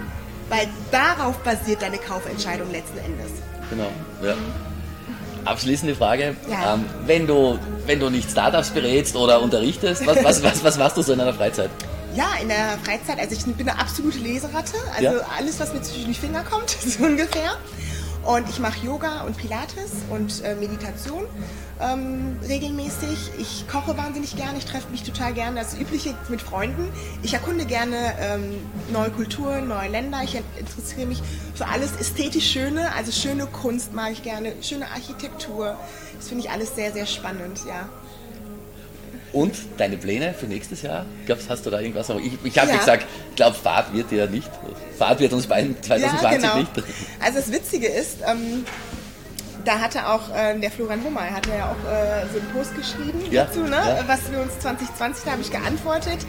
Weil 0.48 0.68
darauf 0.92 1.38
basiert 1.38 1.82
deine 1.82 1.98
Kaufentscheidung 1.98 2.70
letzten 2.70 2.98
Endes. 2.98 3.32
Genau, 3.68 3.90
ja. 4.22 4.34
Abschließende 5.46 5.94
Frage. 5.94 6.36
Ja. 6.50 6.74
Ähm, 6.74 6.84
wenn, 7.06 7.26
du, 7.26 7.58
wenn 7.86 8.00
du 8.00 8.10
nicht 8.10 8.30
Startups 8.30 8.70
berätst 8.70 9.16
oder 9.16 9.40
unterrichtest, 9.40 10.06
was, 10.06 10.22
was, 10.22 10.42
was, 10.42 10.64
was 10.64 10.78
machst 10.78 10.96
du 10.96 11.02
so 11.02 11.12
in 11.12 11.18
deiner 11.18 11.34
Freizeit? 11.34 11.70
Ja, 12.14 12.28
in 12.40 12.48
der 12.48 12.78
Freizeit, 12.82 13.18
also 13.20 13.34
ich 13.34 13.44
bin 13.56 13.68
eine 13.68 13.78
absolute 13.78 14.18
Leseratte. 14.18 14.76
Also 14.94 15.18
ja. 15.18 15.26
alles, 15.38 15.60
was 15.60 15.72
mir 15.72 15.82
zwischen 15.82 16.06
die 16.06 16.14
Finger 16.14 16.42
kommt, 16.42 16.70
so 16.86 17.04
ungefähr. 17.04 17.52
Und 18.26 18.48
ich 18.48 18.58
mache 18.58 18.84
Yoga 18.84 19.20
und 19.22 19.36
Pilates 19.36 19.92
und 20.10 20.42
äh, 20.42 20.56
Meditation 20.56 21.26
ähm, 21.80 22.38
regelmäßig. 22.48 23.30
Ich 23.38 23.68
koche 23.68 23.96
wahnsinnig 23.96 24.34
gerne, 24.34 24.58
ich 24.58 24.64
treffe 24.64 24.90
mich 24.90 25.04
total 25.04 25.32
gerne, 25.32 25.60
das 25.60 25.78
Übliche 25.78 26.12
mit 26.28 26.42
Freunden. 26.42 26.90
Ich 27.22 27.34
erkunde 27.34 27.66
gerne 27.66 28.14
ähm, 28.18 28.56
neue 28.92 29.10
Kulturen, 29.10 29.68
neue 29.68 29.88
Länder. 29.88 30.22
Ich 30.24 30.34
interessiere 30.58 31.06
mich 31.06 31.22
für 31.54 31.66
alles 31.66 31.92
ästhetisch 32.00 32.50
Schöne, 32.50 32.92
also 32.94 33.12
schöne 33.12 33.46
Kunst 33.46 33.92
mag 33.92 34.10
ich 34.10 34.24
gerne, 34.24 34.54
schöne 34.60 34.90
Architektur. 34.90 35.76
Das 36.16 36.28
finde 36.28 36.44
ich 36.44 36.50
alles 36.50 36.74
sehr, 36.74 36.92
sehr 36.92 37.06
spannend, 37.06 37.60
ja. 37.68 37.88
Und 39.36 39.54
deine 39.76 39.98
Pläne 39.98 40.32
für 40.32 40.46
nächstes 40.46 40.80
Jahr? 40.80 41.04
Glaubst, 41.26 41.50
hast 41.50 41.66
du 41.66 41.68
da 41.68 41.78
irgendwas 41.78 42.08
noch? 42.08 42.18
Ich, 42.18 42.32
ich 42.42 42.58
habe 42.58 42.70
ja. 42.70 42.78
gesagt, 42.78 43.04
ich 43.28 43.36
glaube, 43.36 43.54
Fahrt 43.54 43.92
wird 43.92 44.10
ja 44.10 44.24
nicht. 44.24 44.48
Fahrt 44.96 45.20
wird 45.20 45.34
uns 45.34 45.46
beiden 45.46 45.76
2020 45.82 46.22
ja, 46.22 46.30
genau. 46.30 46.56
nicht. 46.60 46.70
Also 47.22 47.40
das 47.40 47.52
Witzige 47.52 47.86
ist, 47.86 48.16
ähm, 48.26 48.64
da 49.66 49.78
hatte 49.78 50.08
auch 50.08 50.34
äh, 50.34 50.58
der 50.58 50.70
Florian 50.70 51.04
Hummer, 51.04 51.20
hat 51.20 51.46
ja 51.48 51.66
auch 51.66 51.86
äh, 51.86 52.24
so 52.32 52.38
einen 52.38 52.48
Post 52.54 52.74
geschrieben 52.76 53.30
ja, 53.30 53.44
dazu, 53.44 53.60
ne? 53.60 53.72
Ja. 53.72 54.04
was 54.06 54.20
wir 54.32 54.40
uns 54.40 54.58
2020, 54.60 55.24
da 55.26 55.32
habe 55.32 55.42
ich 55.42 55.50
geantwortet, 55.50 56.24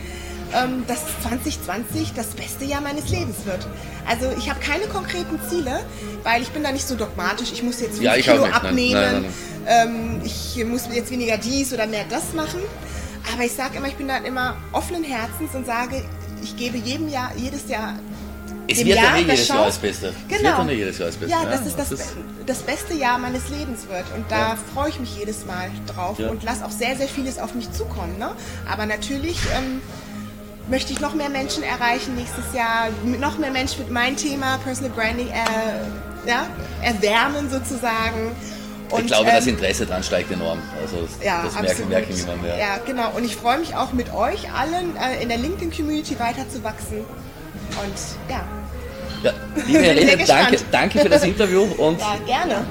ähm, 0.54 0.84
dass 0.86 1.00
2020 1.24 2.12
das 2.14 2.32
beste 2.32 2.66
Jahr 2.66 2.82
meines 2.82 3.08
Lebens 3.08 3.46
wird. 3.46 3.66
Also 4.06 4.26
ich 4.38 4.50
habe 4.50 4.60
keine 4.60 4.84
konkreten 4.88 5.40
Ziele, 5.50 5.80
weil 6.24 6.42
ich 6.42 6.50
bin 6.50 6.62
da 6.62 6.74
nicht 6.74 6.86
so 6.86 6.96
dogmatisch, 6.96 7.54
ich 7.54 7.64
muss 7.64 7.80
jetzt 7.80 8.00
5 8.00 8.02
ja, 8.02 8.16
Kilo 8.16 8.44
abnehmen, 8.44 8.92
nein, 8.92 9.14
nein, 9.14 9.34
nein, 9.66 9.88
ähm, 9.88 10.22
ich 10.26 10.66
muss 10.66 10.90
jetzt 10.94 11.10
weniger 11.10 11.38
dies 11.38 11.72
oder 11.74 11.88
mehr 11.88 12.04
das 12.10 12.34
machen. 12.34 12.60
Aber 13.38 13.46
ich 13.46 13.54
sage 13.54 13.78
immer, 13.78 13.88
ich 13.88 13.94
bin 13.94 14.08
dann 14.08 14.26
immer 14.26 14.58
offenen 14.72 15.04
Herzens 15.04 15.54
und 15.54 15.64
sage, 15.64 16.04
ich 16.42 16.58
gebe 16.58 16.76
jedem 16.76 17.08
Jahr, 17.08 17.32
jedes 17.36 17.70
Jahr 17.70 17.94
es 18.68 18.84
wird 18.84 18.98
Jahr, 18.98 19.14
nicht 19.14 19.28
jedes 19.28 19.48
Jahr 19.48 19.66
das 19.66 19.78
Beste. 19.78 20.14
Genau. 20.28 20.64
Es 20.64 20.72
jedes 20.72 20.98
Jahr 20.98 21.08
das 21.10 21.18
Beste. 21.18 21.36
Ja, 21.36 21.46
dass 21.46 21.66
es 21.68 21.76
das, 21.76 21.90
das, 21.90 22.14
das 22.48 22.58
beste 22.64 22.96
Jahr 22.96 23.20
meines 23.20 23.48
Lebens 23.50 23.88
wird. 23.88 24.06
Und 24.16 24.26
da 24.32 24.40
ja. 24.40 24.58
freue 24.74 24.90
ich 24.90 25.00
mich 25.00 25.16
jedes 25.16 25.46
Mal 25.46 25.70
drauf 25.86 26.18
ja. 26.18 26.30
und 26.30 26.42
lasse 26.42 26.66
auch 26.66 26.72
sehr, 26.72 26.96
sehr 26.96 27.08
vieles 27.08 27.38
auf 27.38 27.54
mich 27.54 27.72
zukommen. 27.72 28.18
Ne? 28.18 28.32
Aber 28.68 28.88
natürlich 28.88 29.38
ähm, 29.56 29.84
möchte 30.68 30.92
ich 30.92 31.00
noch 31.00 31.14
mehr 31.14 31.30
Menschen 31.30 31.62
erreichen 31.62 32.16
nächstes 32.16 32.56
Jahr, 32.56 32.88
noch 33.06 33.38
mehr 33.38 33.52
Menschen 33.52 33.84
mit 33.84 33.92
meinem 33.92 34.18
Thema 34.18 34.58
Personal 34.64 34.92
Branding 34.94 35.28
äh, 35.28 36.28
ja, 36.28 36.48
erwärmen 36.82 37.52
sozusagen. 37.52 38.36
Und, 38.90 39.02
ich 39.02 39.08
glaube, 39.08 39.30
ähm, 39.30 39.36
das 39.36 39.48
Interesse 39.48 39.86
daran 39.86 40.04
steigt 40.04 40.32
enorm. 40.32 40.60
Also 40.82 41.08
ja, 41.24 41.44
das 41.44 41.62
merken, 41.62 41.90
merken 41.90 42.18
immer 42.18 42.36
mehr. 42.38 42.58
Ja, 42.58 42.78
genau. 42.86 43.12
Und 43.16 43.26
ich 43.26 43.36
freue 43.36 43.60
mich 43.60 43.76
auch 43.76 43.92
mit 43.92 44.14
euch 44.14 44.52
allen 44.54 44.96
äh, 44.96 45.22
in 45.22 45.30
der 45.30 45.38
LinkedIn-Community 45.38 46.18
weiterzuwachsen. 46.20 47.00
Und 47.00 48.30
ja. 48.30 48.42
Ja, 49.24 49.32
liebe 49.66 49.80
Helene, 49.84 50.24
danke, 50.26 50.58
danke 50.72 51.00
für 51.00 51.10
das 51.10 51.24
Interview 51.24 51.64
und 51.64 52.00
ja, 52.00 52.18
gerne. 52.26 52.66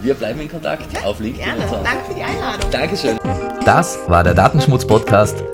wir 0.00 0.14
bleiben 0.14 0.40
in 0.40 0.50
Kontakt 0.50 0.92
ja, 0.92 1.02
auf 1.02 1.20
LinkedIn. 1.20 1.44
Gerne. 1.44 1.68
So. 1.68 1.76
Danke 1.84 2.04
für 2.08 2.14
die 2.14 2.22
Einladung. 2.22 2.70
Dankeschön. 2.70 3.18
Das 3.64 3.98
war 4.08 4.24
der 4.24 4.34
Datenschmutz-Podcast. 4.34 5.44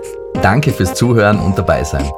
Danke 0.41 0.73
fürs 0.73 0.95
Zuhören 0.95 1.39
und 1.39 1.59
dabei 1.59 1.85
sein. 1.85 2.09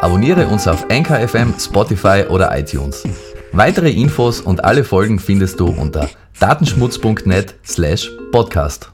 Abonniere 0.00 0.46
uns 0.48 0.66
auf 0.66 0.84
Anchor 0.90 1.26
FM, 1.26 1.54
Spotify 1.58 2.24
oder 2.28 2.56
iTunes. 2.58 3.04
Weitere 3.52 3.90
Infos 3.90 4.40
und 4.40 4.64
alle 4.64 4.84
Folgen 4.84 5.18
findest 5.18 5.58
du 5.58 5.66
unter 5.66 6.08
datenschmutz.net 6.38 7.56
slash 7.64 8.10
podcast. 8.30 8.92